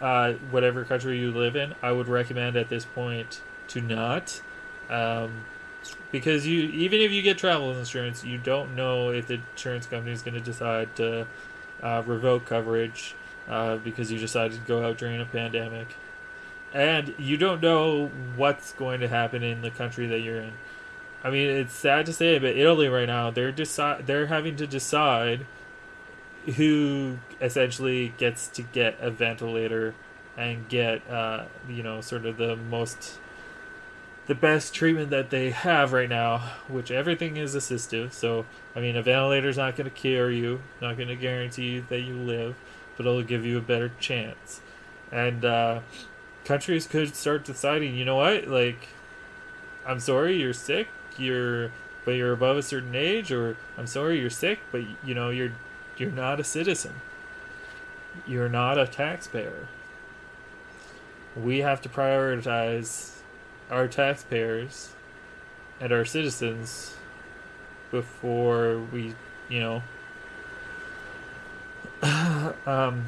uh, 0.00 0.32
whatever 0.50 0.84
country 0.84 1.18
you 1.18 1.30
live 1.30 1.54
in, 1.54 1.74
I 1.82 1.92
would 1.92 2.08
recommend 2.08 2.56
at 2.56 2.68
this 2.68 2.84
point 2.84 3.40
to 3.70 3.80
not. 3.80 4.40
Um, 4.88 5.44
because 6.12 6.46
you 6.46 6.64
even 6.64 7.00
if 7.00 7.10
you 7.12 7.22
get 7.22 7.38
travel 7.38 7.76
insurance, 7.76 8.24
you 8.24 8.38
don't 8.38 8.74
know 8.74 9.10
if 9.10 9.26
the 9.26 9.40
insurance 9.52 9.86
company 9.86 10.12
is 10.12 10.22
going 10.22 10.34
to 10.34 10.40
decide 10.40 10.94
to 10.96 11.26
uh, 11.82 12.02
revoke 12.04 12.46
coverage 12.46 13.14
uh, 13.48 13.76
because 13.76 14.10
you 14.12 14.18
decided 14.18 14.52
to 14.60 14.66
go 14.66 14.84
out 14.84 14.98
during 14.98 15.20
a 15.20 15.24
pandemic, 15.24 15.88
and 16.74 17.14
you 17.18 17.36
don't 17.36 17.62
know 17.62 18.10
what's 18.36 18.72
going 18.72 19.00
to 19.00 19.08
happen 19.08 19.42
in 19.42 19.62
the 19.62 19.70
country 19.70 20.06
that 20.06 20.20
you're 20.20 20.40
in. 20.40 20.52
I 21.22 21.30
mean, 21.30 21.48
it's 21.48 21.74
sad 21.74 22.06
to 22.06 22.12
say, 22.12 22.38
but 22.38 22.56
Italy 22.56 22.88
right 22.88 23.06
now 23.06 23.30
they're 23.30 23.52
decide 23.52 24.06
they're 24.06 24.26
having 24.26 24.56
to 24.56 24.66
decide 24.66 25.46
who 26.56 27.18
essentially 27.40 28.14
gets 28.16 28.48
to 28.48 28.62
get 28.62 28.96
a 29.00 29.10
ventilator 29.10 29.94
and 30.36 30.68
get 30.68 31.08
uh, 31.08 31.44
you 31.68 31.82
know 31.82 32.00
sort 32.00 32.26
of 32.26 32.36
the 32.36 32.56
most 32.56 33.19
the 34.30 34.34
best 34.36 34.72
treatment 34.72 35.10
that 35.10 35.30
they 35.30 35.50
have 35.50 35.92
right 35.92 36.08
now, 36.08 36.38
which 36.68 36.92
everything 36.92 37.36
is 37.36 37.56
assistive. 37.56 38.12
So, 38.12 38.46
I 38.76 38.80
mean, 38.80 38.94
a 38.94 39.02
ventilator's 39.02 39.56
not 39.56 39.74
going 39.74 39.90
to 39.90 39.96
cure 39.96 40.30
you, 40.30 40.60
not 40.80 40.96
going 40.96 41.08
to 41.08 41.16
guarantee 41.16 41.80
that 41.80 42.02
you 42.02 42.14
live, 42.14 42.54
but 42.96 43.06
it'll 43.06 43.24
give 43.24 43.44
you 43.44 43.58
a 43.58 43.60
better 43.60 43.90
chance. 43.98 44.60
And 45.10 45.44
uh, 45.44 45.80
countries 46.44 46.86
could 46.86 47.16
start 47.16 47.44
deciding, 47.44 47.96
you 47.96 48.04
know 48.04 48.14
what, 48.14 48.46
like, 48.46 48.90
I'm 49.84 49.98
sorry, 49.98 50.40
you're 50.40 50.52
sick, 50.52 50.86
you're, 51.18 51.72
but 52.04 52.12
you're 52.12 52.32
above 52.32 52.56
a 52.56 52.62
certain 52.62 52.94
age, 52.94 53.32
or 53.32 53.56
I'm 53.76 53.88
sorry, 53.88 54.20
you're 54.20 54.30
sick, 54.30 54.60
but 54.70 54.82
you 55.02 55.12
know, 55.12 55.30
you're, 55.30 55.54
you're 55.96 56.12
not 56.12 56.38
a 56.38 56.44
citizen. 56.44 56.94
You're 58.28 58.48
not 58.48 58.78
a 58.78 58.86
taxpayer. 58.86 59.66
We 61.36 61.58
have 61.58 61.80
to 61.80 61.88
prioritize 61.88 63.16
our 63.70 63.86
taxpayers 63.86 64.90
and 65.80 65.92
our 65.92 66.04
citizens 66.04 66.96
before 67.90 68.80
we, 68.92 69.14
you 69.48 69.60
know, 69.60 69.82
um, 72.66 73.04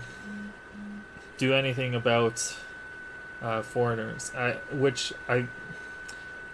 do 1.38 1.53
anything 1.53 1.94
about 1.94 2.57
uh, 3.42 3.62
foreigners. 3.62 4.33
I, 4.37 4.53
which 4.72 5.12
I, 5.29 5.46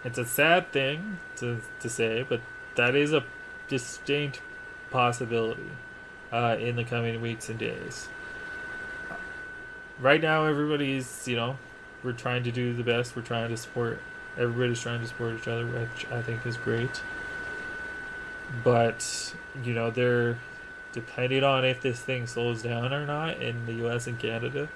it's 0.04 0.18
a 0.18 0.24
sad 0.24 0.72
thing 0.72 1.18
to 1.36 1.60
to 1.80 1.88
say, 1.88 2.24
but 2.28 2.40
that 2.76 2.94
is 2.94 3.12
a 3.12 3.24
distinct 3.68 4.40
possibility 4.90 5.70
uh, 6.32 6.56
in 6.58 6.76
the 6.76 6.84
coming 6.84 7.20
weeks 7.20 7.48
and 7.48 7.58
days. 7.58 8.08
Right 10.00 10.22
now, 10.22 10.46
everybody's 10.46 11.26
you 11.26 11.36
know 11.36 11.58
we're 12.02 12.12
trying 12.12 12.44
to 12.44 12.52
do 12.52 12.72
the 12.72 12.82
best. 12.82 13.16
We're 13.16 13.22
trying 13.22 13.48
to 13.50 13.56
support. 13.56 14.00
Everybody's 14.36 14.80
trying 14.80 15.00
to 15.00 15.06
support 15.06 15.34
each 15.36 15.48
other, 15.48 15.66
which 15.66 16.06
I 16.12 16.22
think 16.22 16.46
is 16.46 16.56
great. 16.56 17.02
But 18.64 19.34
you 19.64 19.74
know 19.74 19.90
they're 19.90 20.38
depending 20.92 21.44
on 21.44 21.64
if 21.64 21.80
this 21.80 22.00
thing 22.00 22.26
slows 22.26 22.62
down 22.62 22.92
or 22.92 23.06
not 23.06 23.40
in 23.40 23.66
the 23.66 23.74
U.S. 23.74 24.06
and 24.06 24.18
Canada. 24.18 24.68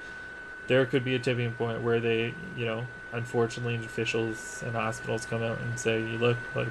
There 0.66 0.86
could 0.86 1.04
be 1.04 1.14
a 1.14 1.18
tipping 1.18 1.52
point 1.52 1.82
where 1.82 1.98
they, 1.98 2.34
you 2.56 2.64
know, 2.64 2.86
unfortunately, 3.12 3.76
officials 3.76 4.62
and 4.64 4.74
hospitals 4.74 5.26
come 5.26 5.42
out 5.42 5.58
and 5.60 5.78
say, 5.78 6.00
"You 6.00 6.18
look 6.18 6.36
like, 6.54 6.68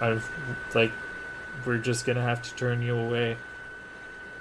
I've 0.00 0.30
like, 0.74 0.92
we're 1.64 1.78
just 1.78 2.06
gonna 2.06 2.22
have 2.22 2.42
to 2.42 2.54
turn 2.54 2.82
you 2.82 2.96
away." 2.96 3.36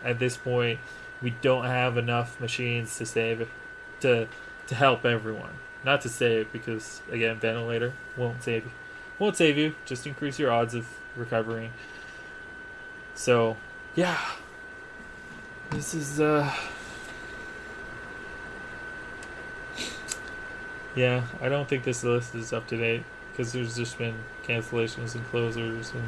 At 0.04 0.20
this 0.20 0.38
point, 0.38 0.80
we 1.22 1.32
don't 1.42 1.66
have 1.66 1.98
enough 1.98 2.40
machines 2.40 2.98
to 2.98 3.06
save 3.06 3.42
it, 3.42 3.50
to 4.00 4.28
to 4.70 4.76
help 4.76 5.04
everyone. 5.04 5.54
Not 5.84 6.02
to 6.02 6.10
save 6.10 6.52
because 6.54 7.02
again, 7.12 7.38
ventilator 7.38 7.94
won't 8.16 8.44
save 8.44 8.66
you, 8.66 8.72
won't 9.18 9.36
save 9.36 9.58
you. 9.58 9.76
Just 9.86 10.06
increase 10.06 10.38
your 10.38 10.52
odds 10.52 10.76
of 10.76 10.88
recovering. 11.16 11.72
So, 13.16 13.58
yeah, 13.96 14.20
this 15.72 15.94
is 15.94 16.20
uh. 16.20 16.54
Yeah, 20.96 21.24
I 21.42 21.50
don't 21.50 21.68
think 21.68 21.84
this 21.84 22.04
list 22.04 22.36
is 22.36 22.54
up 22.54 22.68
to 22.68 22.78
date 22.78 23.04
because 23.32 23.52
there's 23.52 23.76
just 23.76 23.98
been 23.98 24.16
cancellations 24.46 25.16
and 25.16 25.26
closers 25.30 25.94
and 25.94 26.04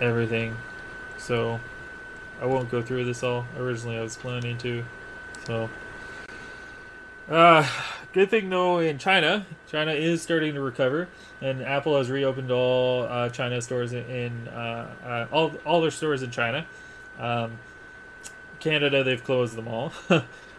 everything. 0.00 0.56
So 1.18 1.60
I 2.40 2.46
won't 2.46 2.70
go 2.70 2.82
through 2.82 3.04
this 3.04 3.22
all. 3.22 3.46
Originally, 3.56 3.98
I 3.98 4.02
was 4.02 4.16
planning 4.16 4.58
to. 4.58 4.84
So, 5.46 5.70
uh, 7.28 7.68
good 8.12 8.30
thing 8.30 8.50
though 8.50 8.78
in 8.78 8.98
China, 8.98 9.46
China 9.70 9.92
is 9.92 10.22
starting 10.22 10.54
to 10.54 10.60
recover, 10.60 11.08
and 11.40 11.62
Apple 11.62 11.96
has 11.96 12.10
reopened 12.10 12.50
all 12.50 13.04
uh, 13.04 13.28
China 13.28 13.60
stores 13.60 13.92
in, 13.92 14.04
in 14.06 14.48
uh, 14.48 14.94
uh, 15.04 15.34
all 15.34 15.52
all 15.64 15.80
their 15.80 15.90
stores 15.90 16.22
in 16.22 16.30
China. 16.30 16.66
Um, 17.18 17.58
Canada, 18.60 19.04
they've 19.04 19.22
closed 19.22 19.56
them 19.56 19.68
all. 19.68 19.92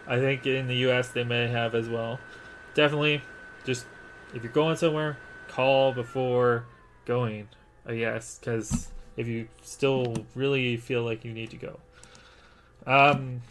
I 0.08 0.18
think 0.18 0.46
in 0.46 0.68
the 0.68 0.76
U.S. 0.76 1.08
they 1.08 1.24
may 1.24 1.48
have 1.48 1.74
as 1.74 1.88
well 1.88 2.20
definitely 2.76 3.22
just 3.64 3.86
if 4.34 4.44
you're 4.44 4.52
going 4.52 4.76
somewhere, 4.76 5.16
call 5.48 5.92
before 5.92 6.66
going. 7.06 7.48
I 7.84 7.96
guess 7.96 8.38
because 8.38 8.88
if 9.16 9.26
you 9.26 9.48
still 9.62 10.26
really 10.34 10.76
feel 10.76 11.02
like 11.02 11.24
you 11.24 11.32
need 11.32 11.50
to 11.50 11.56
go. 11.56 11.80
Um, 12.86 13.42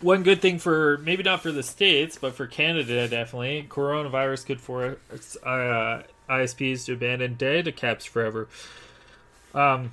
one 0.00 0.22
good 0.22 0.40
thing 0.40 0.58
for 0.58 0.98
maybe 0.98 1.22
not 1.22 1.42
for 1.42 1.52
the 1.52 1.62
states, 1.62 2.18
but 2.20 2.34
for 2.34 2.46
Canada 2.46 3.08
definitely, 3.08 3.66
coronavirus 3.68 4.46
could 4.46 4.60
force 4.60 5.36
uh, 5.44 6.02
ISPs 6.28 6.84
to 6.86 6.92
abandon 6.94 7.34
data 7.34 7.72
caps 7.72 8.04
forever. 8.04 8.48
Um, 9.54 9.92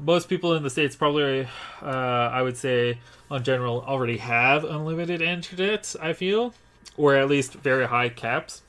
most 0.00 0.28
people 0.28 0.54
in 0.54 0.62
the 0.62 0.70
states 0.70 0.96
probably, 0.96 1.48
uh, 1.82 1.86
I 1.86 2.42
would 2.42 2.56
say, 2.56 2.98
on 3.30 3.42
general, 3.42 3.82
already 3.82 4.18
have 4.18 4.64
unlimited 4.64 5.20
internet. 5.20 5.94
I 6.00 6.12
feel, 6.12 6.54
or 6.96 7.16
at 7.16 7.28
least 7.28 7.54
very 7.54 7.86
high 7.86 8.08
caps. 8.08 8.62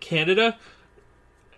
Canada, 0.00 0.58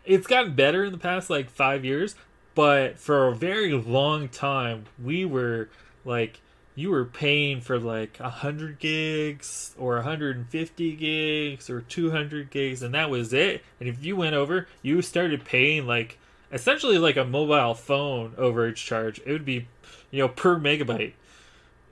it's 0.04 0.26
gotten 0.26 0.54
better 0.54 0.84
in 0.84 0.92
the 0.92 0.98
past 0.98 1.30
like 1.30 1.50
five 1.50 1.84
years, 1.84 2.14
but 2.54 2.98
for 2.98 3.28
a 3.28 3.34
very 3.34 3.72
long 3.72 4.28
time, 4.28 4.84
we 5.02 5.24
were 5.24 5.68
like 6.04 6.40
you 6.74 6.90
were 6.90 7.04
paying 7.04 7.60
for 7.60 7.78
like 7.78 8.16
100 8.18 8.78
gigs 8.78 9.74
or 9.78 9.94
150 9.96 10.96
gigs 10.96 11.70
or 11.70 11.80
200 11.82 12.50
gigs 12.50 12.82
and 12.82 12.94
that 12.94 13.08
was 13.10 13.32
it 13.32 13.62
and 13.78 13.88
if 13.88 14.04
you 14.04 14.16
went 14.16 14.34
over 14.34 14.66
you 14.82 15.00
started 15.00 15.44
paying 15.44 15.86
like 15.86 16.18
essentially 16.54 16.98
like 16.98 17.16
a 17.16 17.24
mobile 17.24 17.74
phone 17.74 18.30
overage 18.32 18.76
charge. 18.76 19.20
It 19.26 19.32
would 19.32 19.44
be, 19.44 19.66
you 20.10 20.20
know, 20.20 20.28
per 20.28 20.58
megabyte 20.58 21.12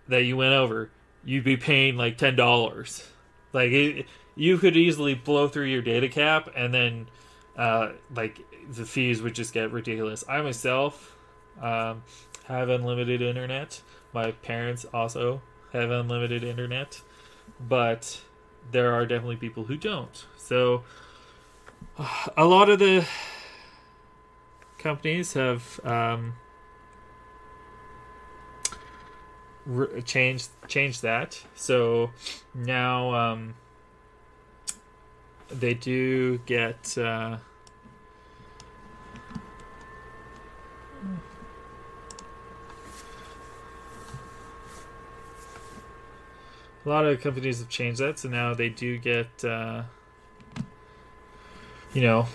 that 0.08 0.24
you 0.24 0.36
went 0.36 0.54
over, 0.54 0.88
you'd 1.24 1.44
be 1.44 1.56
paying 1.56 1.96
like 1.96 2.16
ten 2.16 2.36
dollars. 2.36 3.06
Like 3.52 3.72
it, 3.72 4.06
you 4.36 4.56
could 4.56 4.76
easily 4.76 5.14
blow 5.14 5.48
through 5.48 5.66
your 5.66 5.82
data 5.82 6.08
cap, 6.08 6.48
and 6.56 6.72
then 6.72 7.06
uh, 7.56 7.90
like 8.14 8.38
the 8.70 8.86
fees 8.86 9.20
would 9.20 9.34
just 9.34 9.52
get 9.52 9.72
ridiculous. 9.72 10.24
I 10.28 10.40
myself 10.40 11.16
um, 11.60 12.04
have 12.44 12.68
unlimited 12.68 13.20
internet. 13.20 13.82
My 14.12 14.33
parents 14.33 14.85
also 14.92 15.40
have 15.72 15.90
unlimited 15.90 16.44
internet, 16.44 17.01
but 17.59 18.20
there 18.70 18.92
are 18.92 19.07
definitely 19.07 19.37
people 19.37 19.64
who 19.64 19.77
don't. 19.77 20.27
So 20.37 20.85
a 22.37 22.44
lot 22.44 22.68
of 22.68 22.79
the 22.79 23.07
companies 24.79 25.33
have 25.33 25.81
um, 25.85 26.35
re- 29.64 30.03
changed 30.03 30.48
changed 30.68 31.03
that. 31.03 31.42
So 31.55 32.11
now 32.55 33.14
um, 33.14 33.55
they 35.48 35.75
do 35.75 36.38
get. 36.38 36.98
Uh, 36.98 37.38
a 46.84 46.88
lot 46.88 47.04
of 47.04 47.20
companies 47.20 47.60
have 47.60 47.68
changed 47.68 48.00
that, 48.00 48.18
so 48.18 48.28
now 48.28 48.54
they 48.54 48.68
do 48.68 48.98
get, 48.98 49.44
uh, 49.44 49.82
you 51.92 52.02
know, 52.02 52.26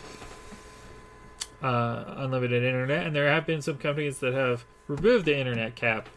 uh, 1.62 2.04
unlimited 2.18 2.64
internet, 2.64 3.06
and 3.06 3.16
there 3.16 3.28
have 3.28 3.46
been 3.46 3.62
some 3.62 3.78
companies 3.78 4.20
that 4.20 4.34
have 4.34 4.66
removed 4.88 5.26
the 5.26 5.38
internet 5.38 5.76
cap 5.76 6.08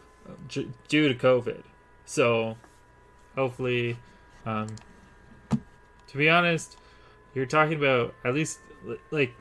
j- 0.47 0.69
due 0.87 1.11
to 1.11 1.15
COVID. 1.15 1.63
So, 2.05 2.57
hopefully, 3.35 3.97
um, 4.45 4.67
to 5.49 6.17
be 6.17 6.29
honest, 6.29 6.77
you're 7.33 7.45
talking 7.45 7.77
about 7.77 8.13
at 8.23 8.33
least 8.33 8.59
like, 9.11 9.33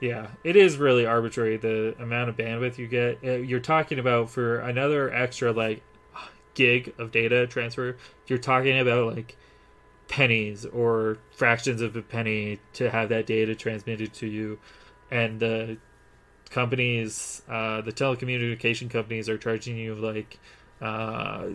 yeah, 0.00 0.28
it 0.44 0.56
is 0.56 0.76
really 0.76 1.06
arbitrary 1.06 1.56
the 1.56 1.94
amount 1.98 2.28
of 2.28 2.36
bandwidth 2.36 2.78
you 2.78 2.86
get. 2.86 3.18
Uh, 3.24 3.32
you're 3.32 3.60
talking 3.60 3.98
about 3.98 4.30
for 4.30 4.60
another 4.60 5.12
extra 5.12 5.52
like 5.52 5.82
gig 6.58 6.94
of 6.98 7.12
data 7.12 7.46
transfer. 7.46 7.96
You're 8.26 8.38
talking 8.38 8.78
about 8.78 9.14
like 9.14 9.36
pennies 10.08 10.66
or 10.66 11.18
fractions 11.36 11.80
of 11.80 11.96
a 11.96 12.02
penny 12.02 12.60
to 12.74 12.90
have 12.90 13.10
that 13.10 13.26
data 13.26 13.54
transmitted 13.54 14.12
to 14.14 14.26
you. 14.26 14.58
And 15.10 15.40
the 15.40 15.78
companies 16.50 17.42
uh, 17.48 17.80
the 17.82 17.92
telecommunication 17.92 18.90
companies 18.90 19.28
are 19.28 19.38
charging 19.38 19.76
you 19.76 19.94
like 19.94 20.38
uh, 20.80 21.46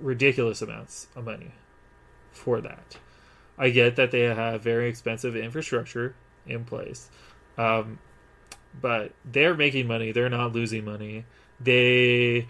ridiculous 0.00 0.62
amounts 0.62 1.06
of 1.16 1.24
money 1.24 1.52
for 2.32 2.60
that. 2.60 2.98
I 3.58 3.70
get 3.70 3.96
that 3.96 4.10
they 4.10 4.22
have 4.22 4.62
very 4.62 4.88
expensive 4.88 5.36
infrastructure 5.36 6.14
in 6.46 6.64
place 6.64 7.10
um, 7.58 7.98
but 8.80 9.12
they're 9.24 9.54
making 9.54 9.86
money. 9.86 10.12
They're 10.12 10.30
not 10.30 10.52
losing 10.52 10.84
money. 10.84 11.24
They 11.60 12.46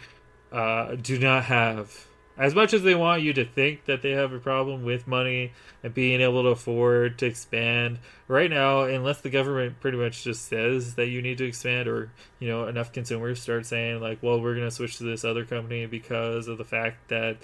uh, 0.52 0.94
do 0.96 1.18
not 1.18 1.44
have. 1.44 2.06
As 2.36 2.54
much 2.54 2.72
as 2.72 2.84
they 2.84 2.94
want 2.94 3.22
you 3.22 3.32
to 3.32 3.44
think 3.44 3.86
that 3.86 4.02
they 4.02 4.12
have 4.12 4.32
a 4.32 4.38
problem 4.38 4.84
with 4.84 5.08
money 5.08 5.52
and 5.82 5.92
being 5.92 6.20
able 6.20 6.44
to 6.44 6.50
afford 6.50 7.18
to 7.18 7.26
expand 7.26 7.98
right 8.28 8.48
now 8.48 8.82
unless 8.82 9.20
the 9.20 9.30
government 9.30 9.80
pretty 9.80 9.98
much 9.98 10.22
just 10.22 10.44
says 10.46 10.94
that 10.94 11.08
you 11.08 11.20
need 11.20 11.38
to 11.38 11.44
expand 11.44 11.88
or 11.88 12.12
you 12.38 12.46
know 12.46 12.68
enough 12.68 12.92
consumers 12.92 13.42
start 13.42 13.66
saying 13.66 14.00
like 14.00 14.22
well 14.22 14.40
we're 14.40 14.54
going 14.54 14.68
to 14.68 14.70
switch 14.70 14.98
to 14.98 15.04
this 15.04 15.24
other 15.24 15.44
company 15.44 15.86
because 15.86 16.46
of 16.46 16.58
the 16.58 16.64
fact 16.64 17.08
that 17.08 17.38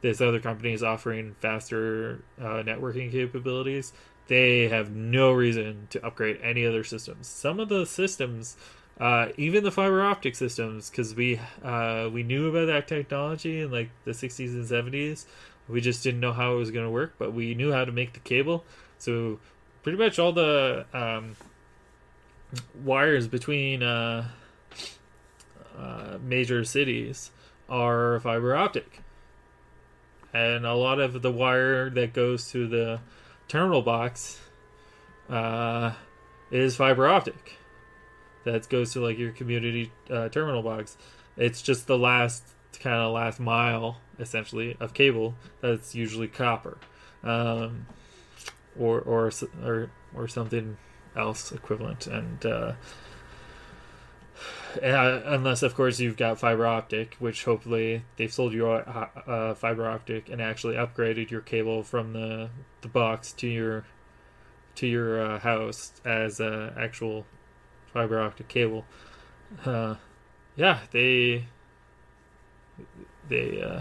this 0.00 0.20
other 0.20 0.40
company 0.40 0.72
is 0.72 0.82
offering 0.82 1.36
faster 1.40 2.24
uh, 2.40 2.62
networking 2.64 3.12
capabilities 3.12 3.92
they 4.30 4.68
have 4.68 4.92
no 4.92 5.32
reason 5.32 5.88
to 5.90 6.06
upgrade 6.06 6.38
any 6.40 6.64
other 6.64 6.84
systems. 6.84 7.26
Some 7.26 7.58
of 7.58 7.68
the 7.68 7.84
systems 7.84 8.56
uh, 9.00 9.28
even 9.38 9.64
the 9.64 9.72
fiber 9.72 10.02
optic 10.02 10.36
systems, 10.36 10.90
because 10.90 11.14
we 11.14 11.40
uh, 11.64 12.10
we 12.12 12.22
knew 12.22 12.48
about 12.48 12.66
that 12.66 12.86
technology 12.86 13.62
in 13.62 13.70
like 13.70 13.88
the 14.04 14.10
60s 14.10 14.50
and 14.50 14.66
70s. 14.66 15.24
We 15.68 15.80
just 15.80 16.02
didn't 16.02 16.20
know 16.20 16.34
how 16.34 16.52
it 16.52 16.56
was 16.56 16.70
going 16.70 16.84
to 16.84 16.90
work, 16.90 17.14
but 17.18 17.32
we 17.32 17.54
knew 17.54 17.72
how 17.72 17.86
to 17.86 17.92
make 17.92 18.12
the 18.12 18.20
cable. 18.20 18.64
So 18.98 19.38
pretty 19.82 19.96
much 19.96 20.18
all 20.18 20.32
the 20.32 20.84
um, 20.92 21.36
wires 22.84 23.26
between 23.26 23.82
uh, 23.82 24.28
uh 25.78 26.18
major 26.22 26.64
cities 26.64 27.30
are 27.70 28.20
fiber 28.20 28.54
optic. 28.54 29.00
and 30.34 30.66
a 30.66 30.74
lot 30.74 31.00
of 31.00 31.22
the 31.22 31.30
wire 31.32 31.88
that 31.88 32.12
goes 32.12 32.50
to 32.50 32.68
the 32.68 33.00
terminal 33.48 33.80
box 33.80 34.40
uh, 35.30 35.92
is 36.50 36.76
fiber 36.76 37.08
optic. 37.08 37.59
That 38.44 38.68
goes 38.68 38.92
to 38.94 39.00
like 39.00 39.18
your 39.18 39.32
community 39.32 39.92
uh, 40.10 40.28
terminal 40.28 40.62
box. 40.62 40.96
It's 41.36 41.62
just 41.62 41.86
the 41.86 41.98
last 41.98 42.44
kind 42.78 42.96
of 42.96 43.12
last 43.12 43.40
mile 43.40 43.98
essentially 44.18 44.76
of 44.80 44.94
cable 44.94 45.34
that's 45.60 45.94
usually 45.94 46.28
copper, 46.28 46.78
um, 47.22 47.86
or 48.78 49.00
or 49.00 49.30
or 49.64 49.90
or 50.14 50.28
something 50.28 50.76
else 51.16 51.52
equivalent, 51.52 52.06
and 52.06 52.46
uh, 52.46 52.72
uh, 54.82 55.20
unless 55.24 55.62
of 55.62 55.74
course 55.74 55.98
you've 55.98 56.16
got 56.16 56.38
fiber 56.38 56.66
optic, 56.66 57.16
which 57.18 57.44
hopefully 57.44 58.04
they've 58.16 58.32
sold 58.32 58.52
you 58.52 58.68
uh, 58.68 59.08
uh, 59.26 59.54
fiber 59.54 59.88
optic 59.88 60.28
and 60.28 60.40
actually 60.40 60.74
upgraded 60.74 61.30
your 61.30 61.40
cable 61.40 61.82
from 61.82 62.12
the 62.12 62.50
the 62.82 62.88
box 62.88 63.32
to 63.32 63.48
your 63.48 63.84
to 64.76 64.86
your 64.86 65.20
uh, 65.20 65.38
house 65.40 65.92
as 66.04 66.40
a 66.40 66.72
actual 66.78 67.26
fiber 67.92 68.20
optic 68.20 68.48
cable. 68.48 68.84
Uh, 69.64 69.96
yeah, 70.56 70.80
they 70.90 71.46
they 73.28 73.62
uh, 73.62 73.80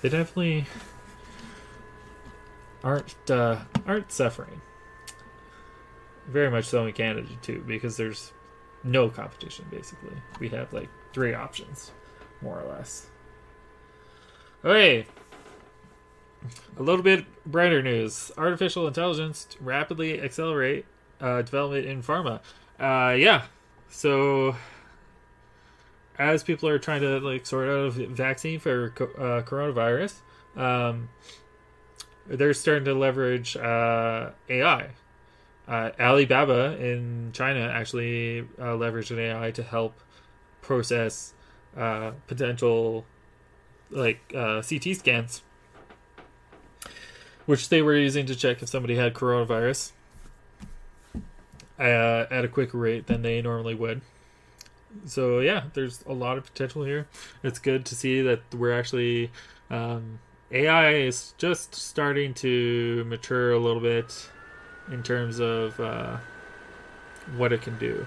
they 0.00 0.08
definitely 0.08 0.66
aren't 2.82 3.30
uh, 3.30 3.58
aren't 3.86 4.12
suffering. 4.12 4.60
Very 6.28 6.50
much 6.50 6.64
so 6.64 6.86
in 6.86 6.92
Canada 6.92 7.28
too, 7.42 7.62
because 7.66 7.96
there's 7.96 8.32
no 8.82 9.08
competition 9.08 9.64
basically. 9.70 10.16
We 10.40 10.48
have 10.50 10.72
like 10.72 10.88
three 11.12 11.34
options, 11.34 11.92
more 12.42 12.60
or 12.60 12.68
less. 12.68 13.06
Okay. 14.64 15.06
A 16.78 16.82
little 16.82 17.02
bit 17.02 17.24
brighter 17.44 17.82
news. 17.82 18.30
Artificial 18.36 18.86
intelligence 18.86 19.48
rapidly 19.60 20.20
accelerate 20.20 20.84
uh, 21.20 21.42
development 21.42 21.86
in 21.86 22.02
pharma. 22.02 22.40
Uh, 22.78 23.14
yeah. 23.18 23.44
So 23.88 24.56
as 26.18 26.42
people 26.42 26.68
are 26.68 26.78
trying 26.78 27.02
to 27.02 27.20
like 27.20 27.46
sort 27.46 27.68
out 27.68 27.86
a 27.86 27.90
vaccine 27.90 28.58
for 28.60 28.92
uh, 28.96 29.42
coronavirus, 29.42 30.14
um, 30.56 31.08
they're 32.26 32.54
starting 32.54 32.84
to 32.84 32.94
leverage 32.94 33.56
uh, 33.56 34.30
AI. 34.48 34.90
Uh, 35.68 35.90
Alibaba 35.98 36.76
in 36.78 37.30
China 37.32 37.60
actually 37.60 38.40
uh, 38.58 38.74
leveraged 38.74 39.10
an 39.10 39.18
AI 39.18 39.50
to 39.52 39.62
help 39.62 40.00
process 40.62 41.34
uh, 41.76 42.12
potential 42.26 43.04
like 43.90 44.20
uh, 44.34 44.62
CT 44.62 44.96
scans, 44.96 45.42
which 47.46 47.68
they 47.68 47.82
were 47.82 47.96
using 47.96 48.26
to 48.26 48.34
check 48.34 48.62
if 48.62 48.68
somebody 48.68 48.96
had 48.96 49.14
coronavirus 49.14 49.92
uh, 51.78 52.26
at 52.30 52.44
a 52.44 52.48
quicker 52.48 52.78
rate 52.78 53.06
than 53.06 53.22
they 53.22 53.40
normally 53.42 53.74
would 53.74 54.00
so 55.04 55.40
yeah, 55.40 55.64
there's 55.74 56.02
a 56.06 56.12
lot 56.12 56.38
of 56.38 56.44
potential 56.44 56.84
here. 56.84 57.06
It's 57.42 57.58
good 57.58 57.84
to 57.86 57.94
see 57.94 58.22
that 58.22 58.40
we're 58.54 58.76
actually 58.76 59.30
um, 59.70 60.18
AI 60.50 60.94
is 60.94 61.34
just 61.38 61.74
starting 61.74 62.34
to 62.34 63.04
mature 63.04 63.52
a 63.52 63.58
little 63.58 63.80
bit 63.80 64.30
in 64.90 65.02
terms 65.02 65.38
of 65.40 65.78
uh, 65.80 66.16
what 67.36 67.52
it 67.52 67.62
can 67.62 67.78
do. 67.78 68.06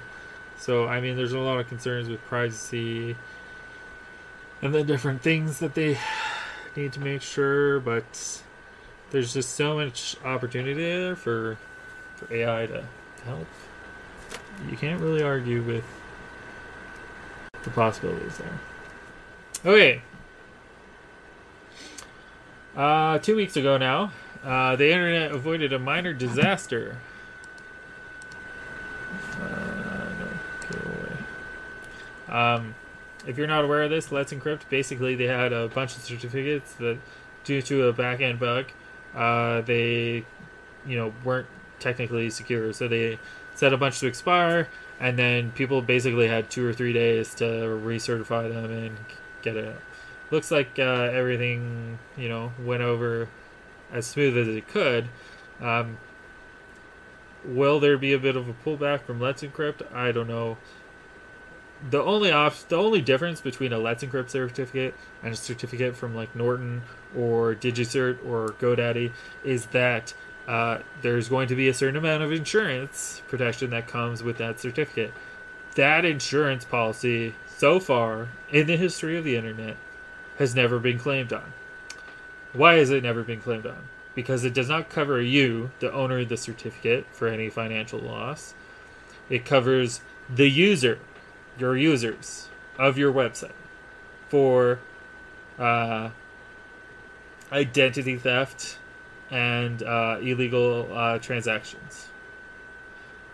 So 0.58 0.88
I 0.88 1.02
mean, 1.02 1.16
there's 1.16 1.34
a 1.34 1.40
lot 1.40 1.60
of 1.60 1.68
concerns 1.68 2.10
with 2.10 2.22
privacy 2.22 3.16
and 4.62 4.74
the 4.74 4.84
different 4.84 5.22
things 5.22 5.60
that 5.60 5.76
they 5.76 5.98
need 6.76 6.94
to 6.94 7.00
make 7.00 7.22
sure, 7.22 7.80
but 7.80 8.42
there's 9.12 9.34
just 9.34 9.52
so 9.52 9.76
much 9.76 10.16
opportunity 10.24 10.74
there 10.74 11.16
for 11.16 11.58
for 12.16 12.34
AI 12.34 12.66
to 12.66 12.86
help. 13.26 13.48
You 14.70 14.78
can't 14.78 15.02
really 15.02 15.24
argue 15.24 15.62
with 15.62 15.86
the 17.64 17.70
possibilities 17.70 18.38
there. 18.38 18.60
Okay. 19.66 20.02
Uh, 22.76 23.20
two 23.20 23.36
weeks 23.36 23.58
ago 23.58 23.78
now, 23.78 24.12
uh, 24.44 24.76
the 24.76 24.92
internet 24.92 25.32
avoided 25.32 25.74
a 25.74 25.80
minor 25.80 26.14
disaster. 26.14 26.98
Uh, 29.42 30.14
no, 32.30 32.34
um, 32.34 32.76
if 33.28 33.38
you're 33.38 33.48
not 33.48 33.66
aware 33.66 33.84
of 33.84 33.90
this, 33.90 34.12
Let's 34.12 34.32
Encrypt 34.32 34.70
basically 34.70 35.16
they 35.16 35.26
had 35.26 35.52
a 35.52 35.68
bunch 35.68 35.98
of 35.98 36.04
certificates 36.04 36.74
that, 36.76 37.00
due 37.44 37.62
to 37.64 37.88
a 37.88 37.94
backend 37.94 38.40
bug, 38.40 38.68
uh, 39.16 39.62
they, 39.62 40.24
you 40.86 40.96
know, 40.96 41.14
weren't 41.24 41.48
technically 41.80 42.30
secure. 42.30 42.72
So 42.74 42.88
they 42.88 43.20
set 43.56 43.74
a 43.74 43.78
bunch 43.78 44.00
to 44.00 44.08
expire, 44.08 44.68
and 45.00 45.18
then 45.18 45.52
people 45.52 45.82
basically 45.82 46.28
had 46.28 46.50
two 46.50 46.66
or 46.66 46.74
three 46.74 46.94
days 46.94 47.34
to 47.36 47.44
recertify 47.44 48.52
them 48.52 48.72
and 48.72 48.98
get 49.42 49.56
it. 49.56 49.76
Looks 50.32 50.52
like 50.52 50.78
uh, 50.78 51.10
everything 51.12 52.00
you 52.18 52.30
know 52.30 52.52
went 52.64 52.84
over 52.84 53.30
as 53.92 54.06
smooth 54.06 54.38
as 54.38 54.48
it 54.48 54.68
could. 54.68 55.10
Um, 55.62 55.98
will 57.44 57.80
there 57.80 57.98
be 57.98 58.14
a 58.14 58.20
bit 58.20 58.36
of 58.36 58.48
a 58.48 58.54
pullback 58.54 59.02
from 59.02 59.20
Let's 59.20 59.42
Encrypt? 59.44 59.94
I 59.94 60.12
don't 60.12 60.28
know. 60.28 60.58
The 61.90 62.04
only 62.04 62.32
off, 62.32 62.68
the 62.68 62.76
only 62.76 63.02
difference 63.02 63.40
between 63.40 63.72
a 63.72 63.78
Let's 63.78 64.04
Encrypt 64.04 64.30
certificate 64.30 64.96
and 65.24 65.34
a 65.34 65.38
certificate 65.38 65.96
from 65.96 66.14
like 66.14 66.36
Norton 66.36 66.84
or 67.16 67.56
DigiCert 67.56 68.26
or 68.26 68.50
GoDaddy 68.60 69.14
is 69.44 69.68
that 69.68 70.14
uh, 70.50 70.80
there's 71.04 71.30
going 71.30 71.48
to 71.48 71.56
be 71.56 71.70
a 71.70 71.74
certain 71.76 71.96
amount 71.96 72.24
of 72.24 72.32
insurance 72.32 73.22
protection 73.28 73.70
that 73.70 73.86
comes 73.86 74.24
with 74.24 74.40
that 74.40 74.60
certificate. 74.60 75.14
That 75.76 76.06
insurance 76.06 76.66
policy, 76.66 77.36
so 77.56 77.80
far 77.80 78.30
in 78.52 78.66
the 78.66 78.76
history 78.76 79.16
of 79.16 79.24
the 79.24 79.36
internet, 79.36 79.78
has 80.40 80.56
never 80.56 80.80
been 80.80 80.98
claimed 80.98 81.32
on. 81.32 81.54
Why 82.54 82.76
has 82.76 82.90
it 82.90 83.04
never 83.04 83.22
been 83.22 83.42
claimed 83.42 83.68
on? 83.68 83.90
Because 84.16 84.44
it 84.44 84.56
does 84.56 84.68
not 84.68 84.90
cover 84.90 85.22
you, 85.22 85.70
the 85.82 85.94
owner 85.94 86.18
of 86.18 86.30
the 86.30 86.38
certificate, 86.38 87.06
for 87.12 87.28
any 87.28 87.52
financial 87.52 88.00
loss. 88.00 88.56
It 89.30 89.46
covers 89.46 90.02
the 90.28 90.50
user, 90.50 90.98
your 91.60 91.78
users 91.78 92.50
of 92.80 92.98
your 92.98 93.14
website, 93.14 93.52
for 94.30 94.80
uh, 95.60 96.10
identity 97.52 98.18
theft 98.18 98.80
and 99.32 99.84
uh, 99.84 100.18
illegal 100.22 100.88
uh, 100.94 101.20
transactions. 101.20 102.08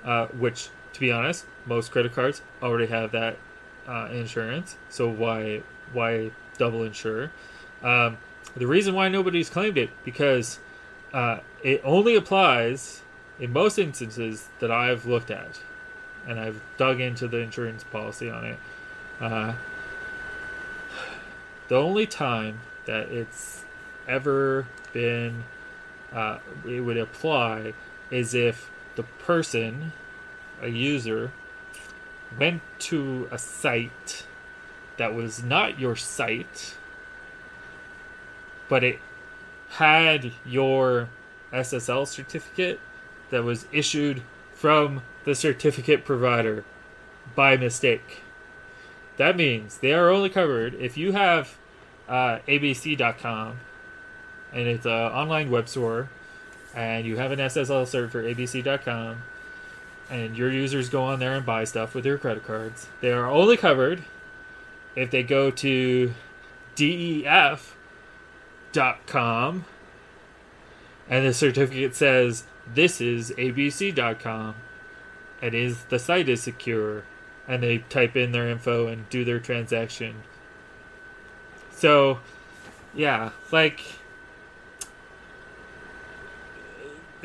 Uh, 0.04 0.28
which, 0.28 0.70
to 0.94 1.00
be 1.00 1.12
honest, 1.12 1.46
most 1.66 1.92
credit 1.92 2.14
cards 2.14 2.42
already 2.62 2.86
have 2.86 3.12
that 3.12 3.38
uh, 3.88 4.08
insurance. 4.12 4.78
So 4.90 5.10
why 5.10 5.64
why 5.94 6.32
double 6.58 6.84
insure? 6.84 7.32
Um, 7.82 8.18
the 8.56 8.68
reason 8.68 8.94
why 8.94 9.10
nobody's 9.10 9.50
claimed 9.50 9.78
it 9.78 9.90
because 10.04 10.60
uh, 11.14 11.40
it 11.64 11.82
only 11.84 12.16
applies 12.16 13.02
in 13.40 13.52
most 13.52 13.80
instances 13.80 14.48
that 14.60 14.72
I've 14.72 15.06
looked 15.06 15.32
at, 15.32 15.60
and 16.28 16.40
I've 16.40 16.62
dug 16.78 17.02
into 17.02 17.28
the 17.28 17.38
insurance 17.38 17.84
policy 17.84 18.30
on 18.30 18.46
it. 18.46 18.60
Uh, 19.20 19.54
the 21.68 21.76
only 21.76 22.06
time 22.06 22.60
that 22.86 23.10
it's 23.10 23.64
ever 24.08 24.68
been 24.94 25.44
uh, 26.14 26.40
it 26.68 26.82
would 26.82 26.98
apply 26.98 27.74
is 28.12 28.34
if 28.34 28.70
the 28.96 29.04
person, 29.04 29.92
a 30.62 30.68
user, 30.68 31.32
went 32.40 32.62
to 32.80 33.28
a 33.32 33.38
site 33.38 34.26
that 34.98 35.14
was 35.14 35.44
not 35.44 35.80
your 35.80 35.96
site, 35.96 36.76
but 38.70 38.84
it 38.84 39.00
had 39.70 40.32
your 40.46 41.10
SSL 41.52 42.08
certificate 42.08 42.80
that 43.30 43.44
was 43.44 43.68
issued 43.72 44.22
from 44.54 45.02
the 45.26 45.36
certificate 45.36 46.06
provider 46.06 46.64
by 47.36 47.58
mistake. 47.58 48.22
That 49.18 49.36
means 49.36 49.78
they 49.78 49.94
are 49.94 50.10
only 50.10 50.30
covered 50.30 50.76
if 50.76 50.98
you 50.98 51.14
have 51.14 51.58
uh, 52.08 52.40
abc.com 52.48 53.60
and 54.56 54.68
it's 54.68 54.86
an 54.86 54.92
online 54.92 55.52
web 55.52 55.70
store, 55.70 56.10
and 56.74 57.06
you 57.06 57.18
have 57.18 57.32
an 57.32 57.40
SSL 57.40 57.84
cert 57.84 58.10
for 58.10 58.24
abc.com, 58.24 59.22
and 60.10 60.38
your 60.38 60.50
users 60.52 60.90
go 60.90 61.04
on 61.04 61.20
there 61.20 61.36
and 61.36 61.46
buy 61.46 61.66
stuff 61.66 61.94
with 61.94 62.06
your 62.06 62.18
credit 62.18 62.46
cards. 62.46 62.88
They 63.02 63.12
are 63.12 63.28
only 63.28 63.58
covered 63.58 64.04
if 64.96 65.12
they 65.12 65.22
go 65.24 65.52
to 65.52 66.14
def.com 66.76 67.66
and 71.08 71.26
the 71.26 71.34
certificate 71.34 71.96
says 71.96 72.46
this 72.74 73.00
is 73.00 73.32
abc.com 73.32 74.56
and 75.42 75.54
is 75.54 75.84
the 75.86 76.00
site 76.00 76.30
is 76.30 76.42
secure 76.42 77.04
and 77.48 77.62
they 77.62 77.78
type 77.78 78.16
in 78.16 78.32
their 78.32 78.50
info 78.50 78.88
and 78.88 79.08
do 79.10 79.24
their 79.24 79.40
transaction. 79.40 80.24
So, 81.72 82.20
yeah, 82.96 83.32
like 83.52 83.82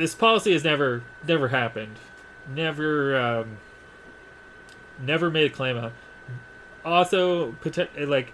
this 0.01 0.15
policy 0.15 0.53
has 0.53 0.65
never 0.65 1.03
never 1.27 1.49
happened, 1.49 1.97
never 2.49 3.21
um, 3.21 3.59
never 4.99 5.31
made 5.31 5.51
a 5.51 5.55
claim 5.55 5.77
on. 5.77 5.93
Also, 6.85 7.55
like 7.99 8.33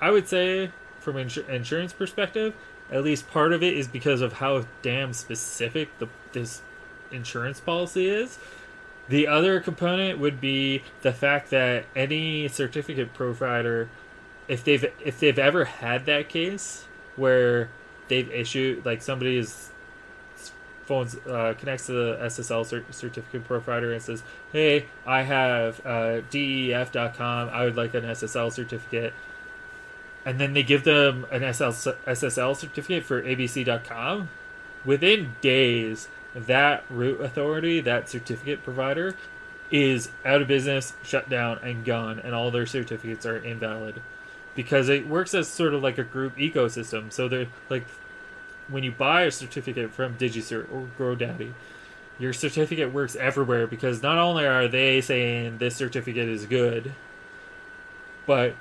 I 0.00 0.10
would 0.10 0.26
say 0.26 0.72
from 0.98 1.16
an 1.16 1.28
insur- 1.28 1.48
insurance 1.48 1.92
perspective, 1.92 2.54
at 2.90 3.04
least 3.04 3.30
part 3.30 3.52
of 3.52 3.62
it 3.62 3.76
is 3.76 3.86
because 3.86 4.22
of 4.22 4.34
how 4.34 4.64
damn 4.80 5.12
specific 5.12 5.90
the 5.98 6.08
this 6.32 6.62
insurance 7.10 7.60
policy 7.60 8.08
is. 8.08 8.38
The 9.08 9.26
other 9.26 9.60
component 9.60 10.18
would 10.18 10.40
be 10.40 10.82
the 11.02 11.12
fact 11.12 11.50
that 11.50 11.84
any 11.96 12.48
certificate 12.48 13.12
provider, 13.12 13.90
if 14.48 14.64
they've 14.64 14.86
if 15.04 15.20
they've 15.20 15.38
ever 15.38 15.66
had 15.66 16.06
that 16.06 16.30
case 16.30 16.86
where 17.16 17.68
they've 18.08 18.30
issued 18.30 18.86
like 18.86 19.02
somebody's 19.02 19.70
phones 20.88 21.14
uh, 21.26 21.54
connects 21.58 21.86
to 21.86 21.92
the 21.92 22.16
SSL 22.22 22.64
cert- 22.64 22.92
certificate 22.92 23.44
provider 23.44 23.92
and 23.92 24.02
says, 24.02 24.22
"Hey, 24.52 24.86
I 25.06 25.22
have 25.22 25.84
uh, 25.86 26.22
DEF.com. 26.30 27.50
I 27.50 27.64
would 27.64 27.76
like 27.76 27.94
an 27.94 28.04
SSL 28.04 28.50
certificate." 28.50 29.12
And 30.24 30.40
then 30.40 30.54
they 30.54 30.62
give 30.62 30.84
them 30.84 31.26
an 31.30 31.42
SL- 31.52 31.92
SSL 32.06 32.56
certificate 32.56 33.04
for 33.04 33.22
ABC.com. 33.22 34.30
Within 34.84 35.34
days, 35.40 36.08
that 36.34 36.84
root 36.88 37.20
authority, 37.20 37.80
that 37.80 38.08
certificate 38.08 38.64
provider, 38.64 39.14
is 39.70 40.10
out 40.24 40.40
of 40.40 40.48
business, 40.48 40.94
shut 41.02 41.28
down, 41.28 41.58
and 41.62 41.84
gone, 41.84 42.18
and 42.18 42.34
all 42.34 42.50
their 42.50 42.66
certificates 42.66 43.26
are 43.26 43.36
invalid 43.36 44.00
because 44.54 44.88
it 44.88 45.06
works 45.06 45.34
as 45.34 45.46
sort 45.46 45.74
of 45.74 45.82
like 45.82 45.98
a 45.98 46.04
group 46.04 46.36
ecosystem. 46.36 47.12
So 47.12 47.28
they're 47.28 47.46
like 47.68 47.84
when 48.68 48.84
you 48.84 48.92
buy 48.92 49.22
a 49.22 49.30
certificate 49.30 49.92
from 49.92 50.16
DigiCert 50.16 50.66
or 50.72 50.88
GoDaddy, 50.98 51.52
your 52.18 52.32
certificate 52.32 52.92
works 52.92 53.16
everywhere 53.16 53.66
because 53.66 54.02
not 54.02 54.18
only 54.18 54.44
are 54.44 54.68
they 54.68 55.00
saying 55.00 55.58
this 55.58 55.76
certificate 55.76 56.28
is 56.28 56.46
good, 56.46 56.92
but 58.26 58.54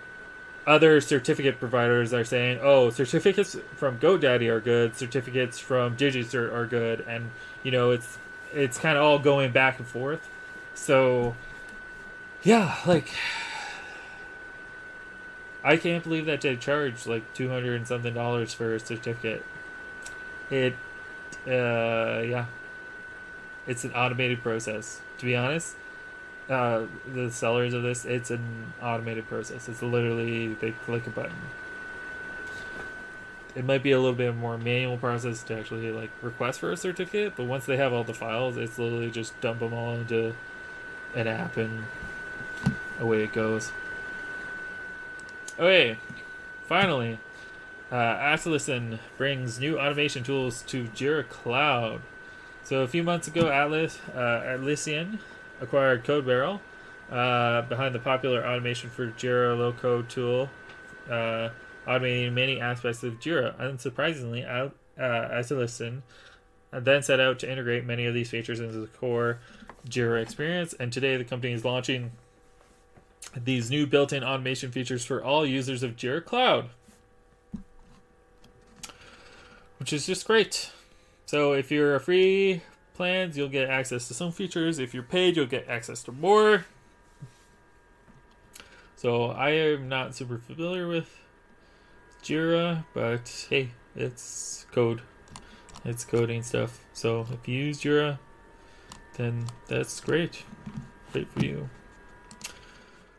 other 0.65 0.99
certificate 1.01 1.59
providers 1.59 2.13
are 2.13 2.25
saying, 2.25 2.59
oh, 2.61 2.89
certificates 2.89 3.55
from 3.75 3.97
GoDaddy 3.99 4.49
are 4.49 4.59
good, 4.59 4.95
certificates 4.95 5.59
from 5.59 5.95
DigiCert 5.95 6.53
are 6.53 6.65
good, 6.65 7.01
and 7.07 7.31
you 7.63 7.71
know 7.71 7.91
it's 7.91 8.17
it's 8.53 8.77
kind 8.77 8.97
of 8.97 9.03
all 9.03 9.19
going 9.19 9.51
back 9.51 9.79
and 9.79 9.87
forth. 9.87 10.29
So, 10.73 11.35
yeah, 12.43 12.77
like 12.85 13.09
I 15.63 15.77
can't 15.77 16.03
believe 16.03 16.25
that 16.27 16.41
they 16.41 16.55
charge 16.55 17.07
like 17.07 17.33
two 17.33 17.49
hundred 17.49 17.75
and 17.75 17.87
something 17.87 18.13
dollars 18.13 18.53
for 18.53 18.75
a 18.75 18.79
certificate. 18.79 19.43
It, 20.49 20.73
uh, 21.45 22.21
yeah, 22.25 22.45
it's 23.65 23.83
an 23.83 23.91
automated 23.91 24.41
process. 24.41 25.01
To 25.17 25.25
be 25.25 25.35
honest, 25.35 25.75
uh, 26.49 26.83
the 27.13 27.31
sellers 27.31 27.73
of 27.73 27.83
this, 27.83 28.05
it's 28.05 28.31
an 28.31 28.73
automated 28.81 29.27
process. 29.27 29.67
It's 29.67 29.81
literally 29.81 30.53
they 30.55 30.71
click 30.71 31.05
a 31.07 31.09
button. 31.09 31.35
It 33.55 33.65
might 33.65 33.81
be 33.81 33.91
a 33.91 33.99
little 33.99 34.15
bit 34.15 34.35
more 34.35 34.57
manual 34.57 34.97
process 34.97 35.41
to 35.43 35.57
actually 35.57 35.91
like 35.91 36.11
request 36.21 36.59
for 36.59 36.71
a 36.71 36.77
certificate, 36.77 37.33
but 37.35 37.45
once 37.45 37.65
they 37.65 37.77
have 37.77 37.91
all 37.91 38.03
the 38.03 38.13
files, 38.13 38.55
it's 38.55 38.77
literally 38.77 39.09
just 39.09 39.39
dump 39.41 39.59
them 39.59 39.73
all 39.73 39.95
into 39.95 40.35
an 41.15 41.27
app 41.27 41.57
and 41.57 41.85
away 42.99 43.23
it 43.23 43.33
goes. 43.33 43.71
Okay, 45.59 45.97
finally, 46.67 47.19
uh, 47.91 47.95
Atlassian 47.95 48.99
brings 49.17 49.59
new 49.59 49.79
automation 49.79 50.23
tools 50.23 50.61
to 50.63 50.85
Jira 50.85 51.27
Cloud. 51.27 52.01
So 52.63 52.81
a 52.81 52.87
few 52.87 53.03
months 53.03 53.27
ago, 53.27 53.49
Atlas 53.49 53.99
uh, 54.13 54.41
Atlassian 54.45 55.19
acquired 55.61 56.03
CodeBarrel, 56.03 56.59
uh, 57.11 57.61
behind 57.63 57.95
the 57.95 57.99
popular 57.99 58.45
automation 58.45 58.89
for 58.89 59.07
Jira 59.07 59.57
low 59.57 59.71
code 59.71 60.09
tool, 60.09 60.49
uh, 61.09 61.49
automating 61.87 62.33
many 62.33 62.59
aspects 62.59 63.03
of 63.03 63.19
Jira. 63.19 63.55
Unsurprisingly, 63.57 64.45
uh, 64.45 64.69
Atlassian 64.99 66.01
then 66.71 67.01
set 67.01 67.19
out 67.19 67.39
to 67.39 67.49
integrate 67.49 67.85
many 67.85 68.05
of 68.05 68.13
these 68.13 68.29
features 68.29 68.59
into 68.59 68.79
the 68.79 68.87
core 68.87 69.39
Jira 69.87 70.21
experience, 70.21 70.73
and 70.73 70.91
today 70.91 71.15
the 71.15 71.23
company 71.23 71.53
is 71.53 71.63
launching 71.63 72.11
these 73.35 73.69
new 73.69 73.87
built-in 73.87 74.23
automation 74.23 74.71
features 74.71 75.05
for 75.05 75.23
all 75.23 75.45
users 75.45 75.83
of 75.83 75.95
Jira 75.95 76.23
Cloud 76.23 76.69
which 79.77 79.93
is 79.93 80.05
just 80.05 80.25
great. 80.25 80.71
So 81.25 81.53
if 81.53 81.71
you're 81.71 81.95
a 81.95 81.99
free 81.99 82.61
plans, 82.93 83.37
you'll 83.37 83.49
get 83.49 83.69
access 83.69 84.07
to 84.07 84.13
some 84.13 84.31
features. 84.31 84.79
If 84.79 84.93
you're 84.93 85.03
paid, 85.03 85.35
you'll 85.35 85.45
get 85.45 85.67
access 85.67 86.03
to 86.03 86.11
more. 86.11 86.65
So 88.95 89.27
I 89.27 89.51
am 89.51 89.87
not 89.87 90.15
super 90.15 90.39
familiar 90.39 90.87
with 90.87 91.15
Jira, 92.23 92.85
but 92.93 93.45
hey, 93.49 93.69
it's 93.95 94.65
code. 94.71 95.01
It's 95.85 96.03
coding 96.03 96.41
stuff. 96.41 96.79
So 96.93 97.27
if 97.31 97.47
you 97.47 97.65
use 97.65 97.81
Jira, 97.81 98.17
then 99.17 99.45
that's 99.67 99.99
great. 99.99 100.43
Great 101.13 101.31
for 101.31 101.45
you. 101.45 101.69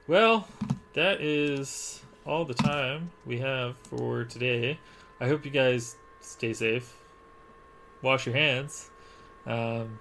Well, 0.06 0.48
that 0.94 1.20
is 1.20 2.00
all 2.26 2.44
the 2.44 2.54
time 2.54 3.10
we 3.24 3.38
have 3.38 3.76
for 3.76 4.24
today. 4.24 4.78
I 5.20 5.28
hope 5.28 5.44
you 5.44 5.50
guys 5.50 5.96
stay 6.28 6.52
safe, 6.52 6.94
wash 8.02 8.26
your 8.26 8.34
hands, 8.34 8.90
um, 9.46 9.98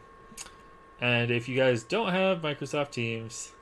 and 0.99 1.31
if 1.31 1.47
you 1.47 1.55
guys 1.55 1.83
don't 1.83 2.11
have 2.11 2.41
Microsoft 2.41 2.91
Teams, 2.91 3.53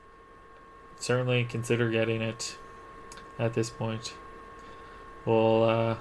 certainly 0.98 1.44
consider 1.44 1.90
getting 1.90 2.22
it 2.22 2.56
at 3.38 3.54
this 3.54 3.70
point. 3.70 4.14
We'll 5.24 5.98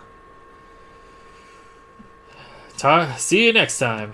uh, 2.78 3.16
see 3.18 3.46
you 3.48 3.54
next 3.54 3.80
time. 3.80 4.14